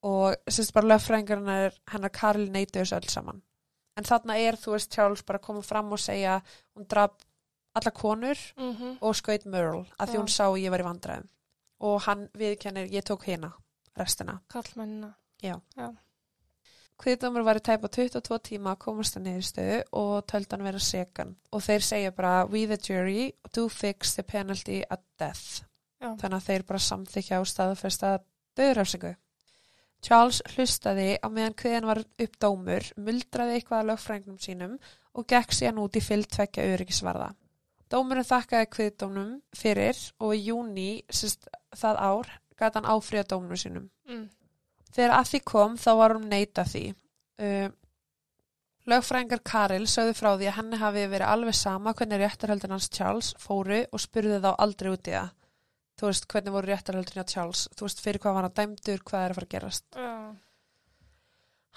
[0.07, 3.39] og sérst bara löffræðingarinn er hennar Karel neyti þessu öll saman
[3.97, 6.35] en þarna er þú veist Charles bara koma fram og segja
[6.75, 7.15] hún draf
[7.77, 8.97] alla konur Mhm.
[9.01, 11.27] og skaut Merle að því hún sá ég var í vandræðum
[11.79, 13.53] og hann viðkennir ég tók hérna
[13.97, 15.15] restina Kallmennina.
[16.97, 21.35] Kviðdómur var í tæpa 22 tíma að komast að niðurstöðu og töldi hann vera segan
[21.53, 25.61] og þeir segja bara we the jury do fix the penalty at death
[26.01, 26.15] Já.
[26.17, 28.11] þannig að þeir bara samþykja á staðfesta
[28.57, 29.13] döðrafsingu.
[30.01, 34.75] Charles hlustaði á meðan kviðan var upp dómur, muldraði eitthvað að lögfrængnum sínum
[35.17, 37.31] og gekk síðan út í fyllt tvekja öryggisvarða.
[37.91, 43.89] Dómurinn þakkaði kviðdómnum fyrir og í júni sérst, það ár gæti hann áfriða dómnum sínum.
[44.09, 44.25] Mm.
[44.91, 46.85] Þegar að því kom þá var hún neita því.
[47.37, 47.69] Uh,
[48.89, 53.33] lögfræðingar Karel sögðu frá því að henni hafi verið alveg sama hvernig réttarhöldin hans Charles
[53.41, 55.31] fóru og spurði þá aldrei út í það.
[55.97, 59.23] Þú veist hvernig voru réttarhöldin hjá Charles, þú veist fyrir hvað var hann dæmdur, hvað
[59.23, 59.87] er að fara að gerast.
[59.97, 60.11] Já.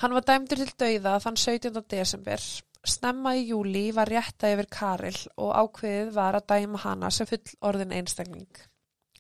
[0.01, 1.81] Hann var dæmdur til dauða þann 17.
[1.93, 2.45] desember.
[2.87, 7.43] Snemma í júli var rétta yfir Karel og ákveðið var að dæma hana sem full
[7.69, 8.63] orðin einstakling.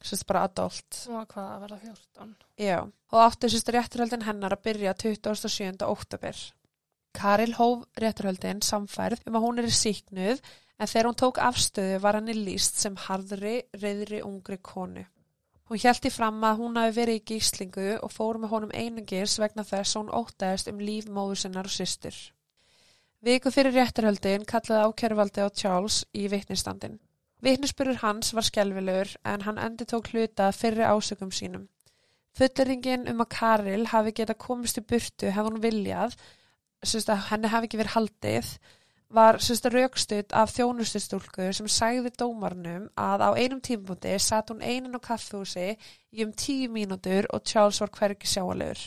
[0.00, 1.02] Sérst bara adult.
[1.04, 2.32] Hún var hvað að verða 14.
[2.56, 2.78] Já,
[3.12, 5.84] og átti sérst rétturhöldin hennar að byrja 27.
[5.84, 6.40] oktober.
[7.12, 10.40] Karil hóf rétturhöldin samfærð um að hún er í síknuð
[10.80, 15.04] en þegar hún tók afstöðu var henni líst sem harðri, reyðri, ungri konu.
[15.68, 19.62] Hún hjælti fram að hún hafi verið í gíslingu og fór með honum einungis vegna
[19.68, 22.16] þess að hún óttaðist um líf móður sinnar og systur.
[23.20, 26.94] Viku fyrir rétturhöldin kallaði ákjæruvaldi á Charles í vitnistandin.
[27.44, 31.66] Vitnisspurur hans var skelvilegur en hann endur tók hluta fyrri ásökum sínum.
[32.32, 36.16] Fulleringin um að Karil hafi geta komist í burtu hefði hún viljað,
[37.28, 38.52] henni hafi ekki verið haldið,
[39.10, 39.36] var
[39.74, 45.74] raukstuð af þjónustustúlku sem sagði dómarnum að á einum tímpundi satt hún einin á kaffhúsi
[45.76, 48.80] í um tíu mínútur og Charles var hvergi sjáalegur.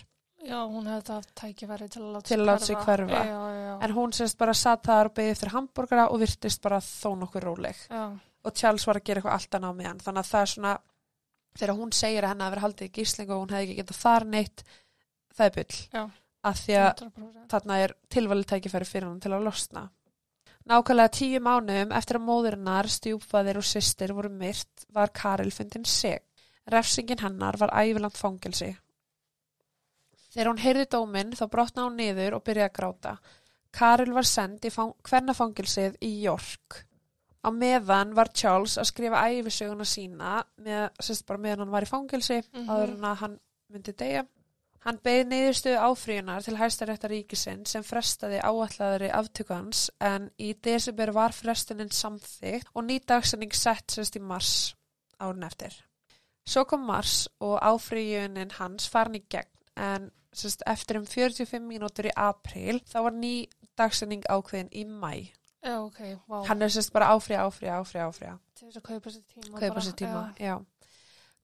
[0.43, 3.19] Já, hún hefði það tækifæri til að láta Til að láta sig hverfa.
[3.25, 6.79] Já, já, En hún sérst bara satt þar og beðið eftir hambúrgara og virtist bara
[6.83, 7.75] þó nokkur róleg.
[7.89, 8.19] já.
[8.43, 10.73] og Charles var að gera eitthvað allt annað á meðan þannig að það er svona
[11.53, 13.99] þegar hún segir að henni hafi verið haldið í gíslingu og hún hefði ekki getað
[14.03, 14.63] þar neitt
[15.37, 16.03] það er bull Já.
[16.43, 17.45] af því að 100%.
[17.53, 19.85] þarna er tilvalið tækifæri fyrir hann til að losna
[20.63, 26.21] Nákvæmlega tíu mánuðum eftir að móðurinnar, stjúpfaðir og systir voru myrt var Karel fundin seg.
[26.71, 28.69] Refsingin hennar var æviland fangelsi.
[30.33, 33.17] Þegar hún heyrði dóminn þá brotna hún niður og byrjaði að gráta.
[33.73, 36.83] Karel var send í hvernafangelsið í York.
[37.43, 41.89] Á meðan var Charles að skrifa æfisöguna sína með, sérst bara meðan hann var í
[41.89, 42.69] fangelsi Mhm.
[42.69, 43.39] áður en að hann
[43.73, 44.25] myndi deyja.
[44.83, 51.11] Hann beði niðurstöðu áfríunar til hæstaréttar ríkisinn sem frestaði áalladari aftöku hans en í desember
[51.11, 54.75] var frestunin samþygt og ný dagsenning sett sérst í mars
[55.19, 55.71] árun eftir.
[56.45, 62.09] Svo kom mars og áfríunin hans farin í gegn en sérst eftir um 45 mínútur
[62.09, 63.33] í april þá var ný
[63.77, 65.29] dagsenning ákveðin í mæ.
[65.63, 66.41] Já, ok, vá.
[66.49, 69.59] Hann er sérst bara áfríja, áfríja, áfríja, áfríja Til þess að kaupa sér tíma.
[69.59, 70.45] kaupa bara, sér tíma, Já.
[70.45, 70.55] já.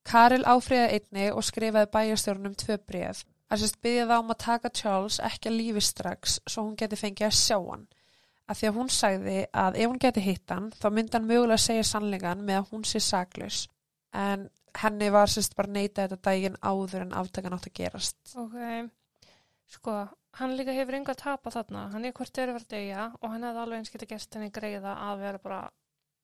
[0.09, 3.23] Karil áfriðaði einni og skrifaði bæjarstjórnum tvö bref.
[3.49, 6.95] Að sérst byggði þá um að taka Charles ekki að lífi strax svo hún geti
[6.99, 7.87] fengið að sjá hann.
[8.49, 11.57] Af því að hún sagði að ef hún geti hitt hann þá myndi hann mögulega
[11.61, 13.67] segja sannlegan með að hún sé saklaus.
[14.13, 14.47] En
[14.83, 18.17] henni var sérst bara neita þetta daginn áður en aftakan átt að gerast.
[18.39, 18.57] Ok,
[19.69, 19.97] sko,
[20.39, 21.87] hann líka hefur enga að tapa þarna.
[21.93, 24.95] Hann er hvort öru verið degja og hann hefði alveg eins geta gert henni greiða
[25.09, 25.61] að vera bara,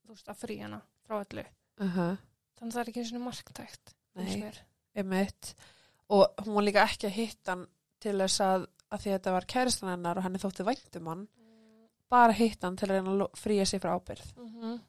[0.05, 1.45] þú veist, að frí hana frá öllu.
[1.81, 2.17] Uh -huh.
[2.55, 3.95] Þannig að það er ekki svona marktækt.
[4.15, 4.51] Nei.
[4.95, 5.55] Einmitt.
[6.09, 7.67] Og hún var líka ekki að hitta hann
[7.99, 11.27] til þess að, að því að þetta var kæristan hennar og henni þótti væntum hann.
[12.09, 14.33] Bara hitta hann til að reyna að fría sig frá ábyrð.
[14.37, 14.79] Mm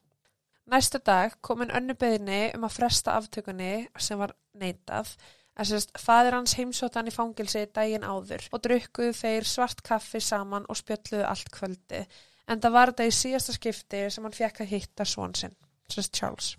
[0.67, 5.12] Næsta dag kom en önnu beðinni um að fresta aftökunni sem var neitað.
[5.57, 10.67] En sérst, fadir hans heimsóttan í fangilsi daginn áður og drukkuðu þeir svart kaffi saman
[10.69, 12.03] og spjölluðu allt kvöldi.
[12.51, 15.55] En það var þetta í síðasta skipti sem hann fekk að hitta svon sinn,
[15.89, 16.51] sérst Charles.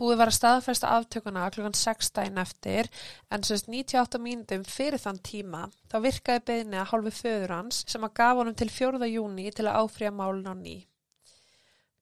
[0.00, 2.88] Búið var að staðfesta aftökuna klukkan 6 daginn eftir
[3.34, 8.06] en sérst 98 mínútum fyrir þann tíma þá virkaði beðinni að hálfu föður hans sem
[8.06, 9.10] að gaf honum til 4.
[9.10, 10.78] júni til að áfrýja málun á ný.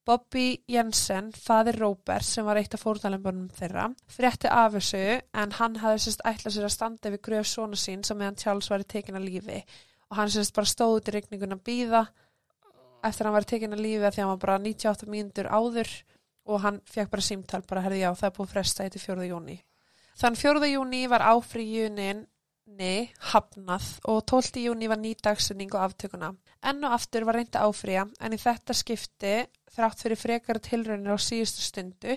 [0.09, 5.03] Bobby Jensen, fadir Róbert sem var eitt af fórtalembanum þeirra, frétti af þessu
[5.37, 8.71] en hann hafði sérst ætlað sér að standa við gröf svona sín sem meðan Charles
[8.73, 9.59] var í tekin að lífi
[10.09, 12.01] og hann sérst bara stóð út í regningun að býða
[13.05, 15.51] eftir að hann var tekin að lífi að því að hann var bara 98 mínútur
[15.53, 15.93] áður
[16.49, 19.29] og hann fekk bara símtal bara herði já það er búið fresta þetta 4.
[19.29, 19.59] júni.
[20.19, 20.73] Þann 4.
[20.73, 22.25] júni var áfríjunin
[22.77, 24.61] Nei, hafnað og 12.
[24.66, 26.35] júni var ný dagsinning og aftökuna.
[26.69, 29.33] Enn og aftur var reynda áfrýja en í þetta skipti,
[29.73, 32.16] þrátt fyrir frekar tilraunir á síðustu stundu,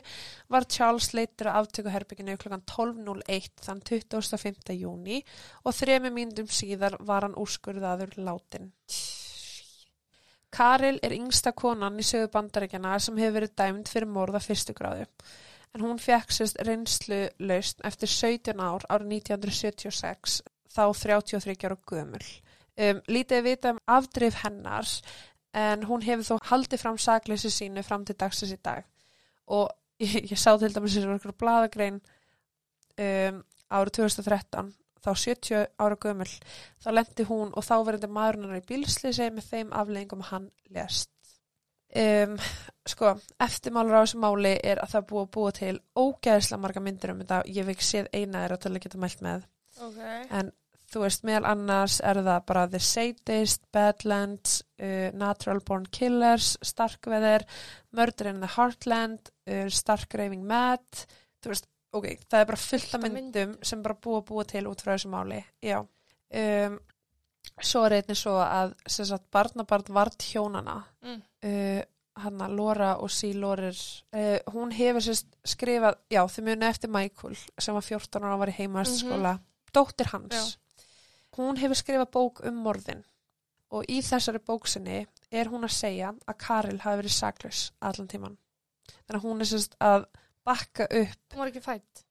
[0.51, 4.75] var Charles leitur á aftökuherbygginu klukkan 12.01 þann 25.
[4.75, 5.21] júni
[5.63, 8.73] og þremi mínundum síðar var hann úrskurðaður látin.
[10.51, 15.07] Karil er yngsta konan í sögu bandaríkjana sem hefur verið dæmd fyrir morða fyrstu gráðu.
[15.75, 20.41] En hún fekk sérst reynslu laust eftir 17 ár árið 1976,
[20.71, 22.25] þá 33 ára gömul.
[22.81, 24.87] Um, lítið vita um afdrif hennar
[25.55, 28.83] en hún hefur þó haldið fram sakleysi sínu fram til dagsins í dag.
[29.47, 29.69] Og
[30.03, 33.41] ég, ég sá til dæmis þessar okkur bladagrein um,
[33.71, 36.29] árið 2013 þá 70 ára gömul
[36.81, 41.09] þá lendi hún og þá verðandi maðurinn hennar í bílslýsi með þeim afleggingum hann lest
[41.95, 42.37] um,
[42.87, 46.83] sko, eftirmálur á þessu máli er að það er búið að búa til ógæðislega marga
[46.85, 47.43] myndir um þetta.
[47.47, 49.47] Ég ekki séð eina til að geta mælt með.
[49.81, 50.01] Ok.
[50.29, 50.51] en
[50.91, 57.45] þú veist, meðal annars er það bara The Sadist, Badlands uh, Natural Born Killers Starkveðir,
[57.95, 61.05] Murder in the Heartland uh, Stark Raving Mad.
[61.41, 63.57] Þú veist, ok, það er bara fullt af myndum.
[63.63, 65.41] sem bara búið að búa til út frá þessu máli.
[65.63, 65.79] Já.
[66.31, 66.79] Um,
[67.61, 71.21] svo er einnig svo að sem sagt, barnabarn vart hjónana Mm.
[71.43, 71.81] uh,
[72.21, 73.73] hanna Lora og Sí Lorir
[74.13, 78.39] uh, hún hefur sérst skrifað já, þau muni eftir Michael sem var 14 ára og
[78.43, 79.39] var í heimaðarskóla
[79.73, 80.43] dóttir hans Já.
[81.39, 83.03] hún hefur skrifað bók um morðin
[83.71, 88.37] og í þessari bóksinni er hún að segja að Karil hafi verið saklaus allan tíman
[89.07, 90.05] þannig að hún er sérst að
[90.45, 92.03] bakka upp Hún var ekki fætt.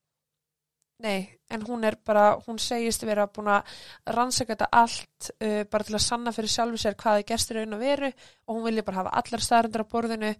[1.01, 3.69] Nei, en hún er bara, hún segist vera búin að
[4.13, 7.77] rannsaka þetta allt uh, bara til að sanna fyrir sjálfu sér hvað er gestur raun
[7.77, 10.33] og veru og hún vilja bara hafa allar staðarindur á borðinu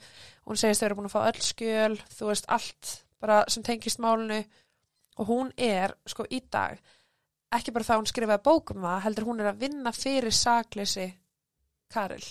[0.45, 2.91] hún segist vera búin að fá öll skjöl þú veist allt
[3.21, 4.43] bara sem tengist málinu
[5.17, 6.77] og hún er sko í dag
[7.57, 11.09] ekki bara það að hún skrifaði bókum það heldur hún er að vinna fyrir sakleysi
[11.91, 12.27] Karil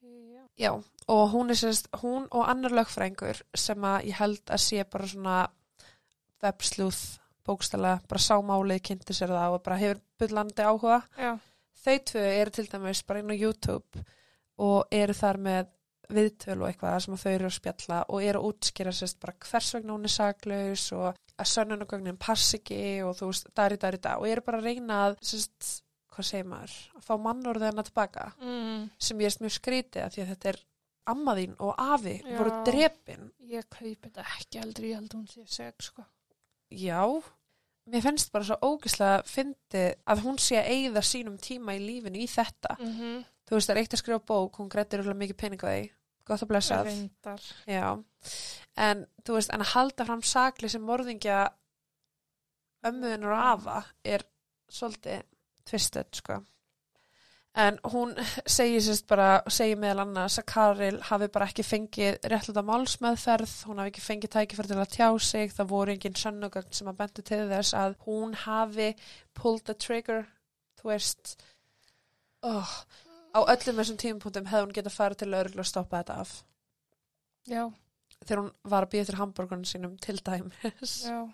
[0.00, 0.44] Já.
[0.60, 0.70] Já,
[1.08, 5.08] og hún er sérst, hún og annar lögfrængur sem að ég held að sé bara
[5.08, 5.40] svona
[6.44, 7.00] webslúð
[7.50, 11.02] bókstala, bara sá málið, kynnti sér það og bara hefur byllandi áhuga.
[11.18, 11.34] Já.
[11.80, 14.02] Þau tvö eru til dæmis bara inn á YouTube
[14.60, 15.68] og eru þar með
[16.10, 19.36] viðtöl og eitthvað sem að þau eru að spjalla og eru að útskýra sérst bara
[19.46, 21.06] hvers vegna hún er saklaus og
[21.40, 24.96] að sönnunagögnin pass ekki og þú veist, dari, dari, da og eru bara að reyna
[25.06, 25.68] að sérst,
[26.10, 28.90] hvað segir maður, að fá mannorðið hennar tilbaka Mm.
[28.98, 30.58] sem ég erst mjög skrítið af því að þetta er
[31.14, 32.36] amma þín og afi Já.
[32.38, 33.30] voru drepin.
[33.54, 36.04] Ég kaupi þetta ekki aldrei, ég held að hún sé seg, sko.
[36.70, 37.00] Já,
[37.90, 42.20] mér finnst bara svo ógislega fyndi að hún sé að eigða sínum tíma í lífinu
[42.22, 42.76] í þetta.
[42.78, 43.24] Mm -hmm.
[43.48, 45.90] Þú veist, það er eitt að skrifa bók, hún grættir alveg mikið pening á því,
[46.24, 47.48] gott að.
[47.66, 48.04] Já,
[48.76, 51.48] en þú veist, en að halda fram sakli sem morðingja
[52.86, 54.22] ömmuðinur og afa er
[54.70, 55.22] svolítið
[55.64, 56.44] tvistöð, sko.
[57.58, 58.12] En hún
[58.46, 63.80] segir sérst bara, segir meðal annars að Karil hafi bara ekki fengið réttluta málsmeðferð, hún
[63.82, 67.24] hafi ekki fengið tækifæri til að tjá sig, það voru engin sönnugögn sem að bentu
[67.26, 68.92] til þess að hún hafi
[69.34, 70.28] pulled the trigger,
[70.78, 71.34] þú veist,
[72.46, 72.76] oh,
[73.34, 76.36] á öllum þessum tímapunktum hefði hún getað farið til örglu og stoppa þetta af.
[77.50, 77.64] Já.
[78.20, 81.24] þegar hún var að býja eftir hambúrgunum sínum til dæmis Já.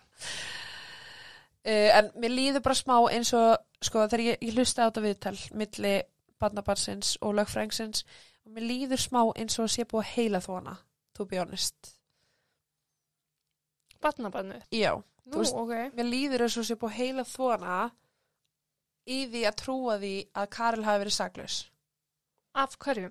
[1.67, 5.05] Uh, en mér líður bara smá eins og sko þegar ég, ég hlusta á þetta
[5.05, 5.95] viðtal milli
[6.41, 8.05] barnabarsins og lögfrængsins
[8.47, 10.77] og mér líður smá eins og sé búið heila þóna
[11.17, 11.93] to be honest
[14.03, 14.59] Batnabannu.
[14.71, 14.93] já,
[15.27, 15.73] Nú, veist- ok.
[15.97, 17.91] mér líður eins og sé búið heila þóna
[19.07, 21.57] í því að trúa því að Karel hafi verið saklaus
[22.55, 23.11] Af hverju?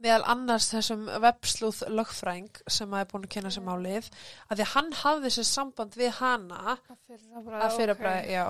[0.00, 4.08] Meðal annars þessum webslúð lögfræng sem að er búin að kynna sér málið
[4.48, 8.14] að því að hann hafði sér samband við hana Að fyrra bara, að fyrir bara,
[8.24, 8.44] já.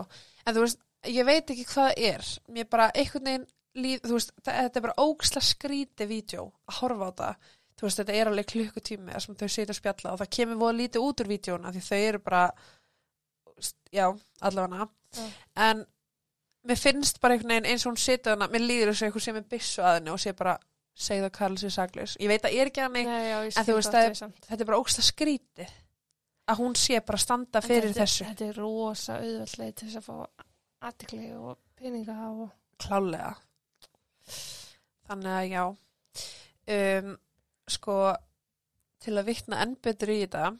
[0.45, 2.29] En þú veist, ég veit ekki hvað það er.
[2.55, 3.49] Mér bara einhvern veginn
[3.81, 7.51] líð, þú veist, þetta er bara ógsla skríti vídeo að horfa á það.
[7.81, 11.07] Þú veist, þetta er alveg klukkutími sem þau setja spjalla og það kemur voða lítið
[11.07, 12.43] út úr vídeona því þau eru bara
[13.93, 14.07] já,
[14.41, 14.89] allavega.
[15.17, 15.25] Já.
[15.57, 15.87] en
[16.69, 19.25] mér finnst bara einhvern veginn eins og hún setja hana, mér líður þess að einhver
[19.25, 20.59] sem er byssu að henni og sé bara
[20.95, 23.67] segðu að Karl sér saglaus ég veit að ég er ekki hann Nei, já, En
[23.69, 24.41] þú veist, samt.
[24.49, 25.75] þetta er bara ógsla skrítið
[26.51, 30.09] að hún sé bara standa fyrir þetta, þessu Þetta er rosa auðvöldleið til þess að
[30.09, 30.47] fá
[30.91, 32.51] aðtikli og peninga og...
[32.81, 33.35] klálega
[35.11, 35.63] þannig að já
[36.77, 37.15] um,
[37.71, 37.97] sko
[39.01, 40.51] til að vitna enn betur í þetta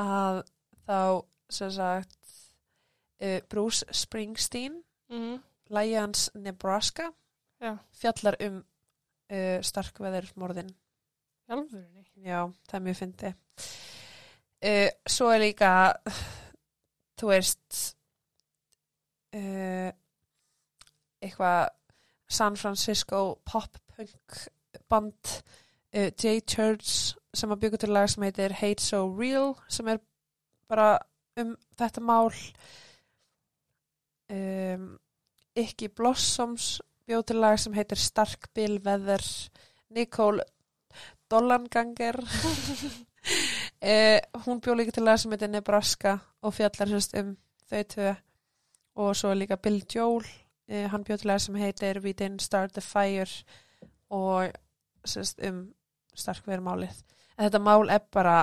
[0.00, 0.40] að
[0.86, 0.98] þá
[1.56, 2.16] sem sagt
[3.22, 5.36] uh, Bruce Springsteen Mm.
[5.70, 7.04] lægi hans Nebraska
[7.62, 7.76] Já.
[7.94, 8.56] fjallar um
[9.30, 10.72] uh, starkveðurmorðin.
[11.46, 12.06] Jálfurinni.
[12.26, 13.34] já, það er mjög fyndi
[14.64, 15.70] uh, svo er líka
[17.18, 17.80] þú veist
[19.36, 19.90] uh,
[21.22, 21.72] eitthvað
[22.28, 24.40] San Francisco pop-punk
[24.90, 25.36] band
[25.94, 30.02] uh, J-Church sem að byggja til lag sem heitir Hate So Real sem er
[30.68, 30.96] bara
[31.38, 32.32] um þetta mál.
[34.32, 34.96] Um,
[35.54, 39.22] Ikki Blossoms bjóð til lag sem heitir Stark Bill Weather
[39.90, 40.44] Nicole
[41.30, 42.22] Dollanganger.
[43.82, 46.12] Eh, hún bjóð líka til lag sem heitir Nebraska
[46.46, 47.32] og fjallar sérst um
[47.68, 48.12] þau tvö.
[49.02, 50.22] Og svo líka Bill Joel
[50.68, 53.26] eh, hann bjóð til lag sem heitir We Didn't Start the Fire
[54.10, 54.54] og
[55.04, 55.58] sérst um
[56.14, 57.02] starkverðmálið
[57.36, 58.36] en þetta mál er bara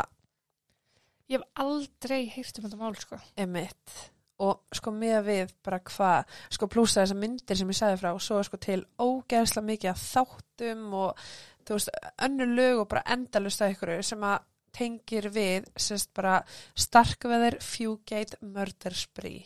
[1.31, 3.17] Ég hef aldrei heyrt um þetta mál, sko.
[3.39, 3.93] emitt
[4.39, 8.21] og sko með við bara hvað sko plúsa þessar myndir sem ég sagði frá og
[8.25, 11.21] svo sko til ógeðslega mikið af þáttum og
[11.67, 11.89] þú veist
[12.27, 14.39] önnur lög og bara endalust að ykkur sem að
[14.73, 16.39] tengir við sérst bara
[16.75, 19.45] starkveður Fugate Murder Spree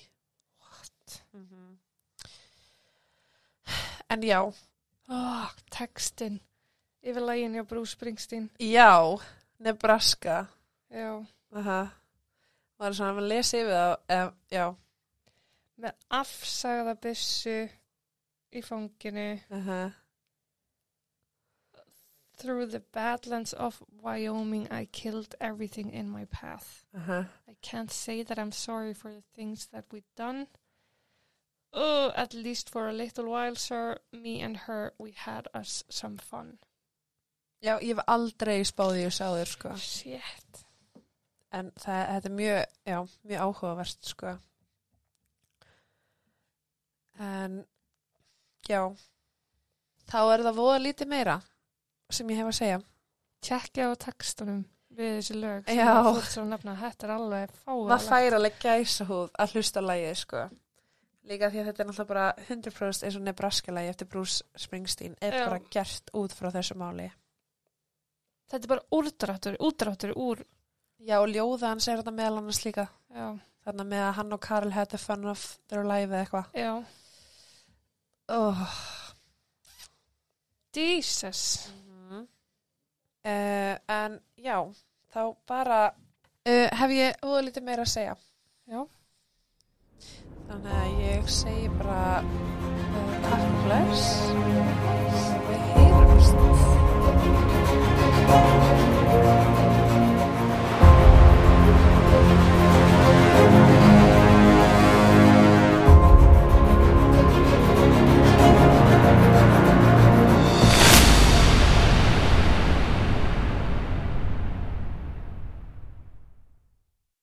[0.64, 1.22] What?
[4.10, 4.42] En já
[5.10, 6.42] Oh, textin.
[7.04, 8.50] Yfir lægin hjá Bruce Springsteen.
[8.60, 9.20] já,
[9.60, 10.48] Nebraska
[10.92, 11.26] Já.
[11.56, 11.88] Aha.
[12.80, 14.66] Var svona að lesa yfir það eh, já,
[15.78, 17.58] Með afsagða byssu
[18.58, 19.28] í fanginu.
[19.54, 19.82] aha
[22.38, 26.86] Through the badlands of Wyoming, I killed everything in my path.
[26.96, 30.48] aha I can't say that I'm sorry for the things that we've done.
[31.74, 33.98] Oh, at least for a little while, sir.
[34.14, 36.60] Me and her, we had us some fun.
[37.64, 39.74] Já, ég hef aldrei spáði og sáður, sko.
[39.82, 40.62] Shit.
[41.58, 42.60] En það, þetta er mjög,
[42.92, 42.98] já,
[43.32, 44.34] mjög áhugavert, sko.
[47.28, 47.62] En,
[48.70, 48.82] já,
[50.12, 51.38] þá er það voða lítið meira
[52.14, 52.80] sem ég hef að segja.
[53.48, 54.62] Tjekkja á textunum
[54.98, 55.66] við þessi lög.
[55.68, 56.76] sem þú fórst svo að nefna.
[56.84, 58.08] Þetta er alveg Það fáið.
[58.08, 60.44] fær alveg gæsa húð að hlusta á lagið, sko.
[61.28, 65.34] Líka því að þetta er náttúrulega bara 100% eins og Nebraska-lagi eftir Bruce Springsteen er
[65.36, 65.46] Já.
[65.50, 67.10] bara gert út frá þessu máli.
[68.48, 70.46] Þetta er bara úrdráttur, úrdráttur úr.
[70.98, 72.88] Já, og ljóða hans er þetta meðal annars líka.
[73.14, 73.28] Já.
[73.68, 76.46] Þarna með að hann og Karl had the fun of their life eða eitthvað.
[76.58, 76.74] Já.
[78.28, 78.62] Oh.
[80.78, 81.70] Jesus.
[83.28, 84.58] uh, en já,
[85.14, 85.80] þá bara
[86.48, 88.16] uh, hef ég óða lítið meira að segja.
[88.68, 88.82] Já.
[90.48, 92.28] Þannig að ég segi bara uh,
[93.28, 94.04] takk og bless
[95.48, 96.36] við heyrumst.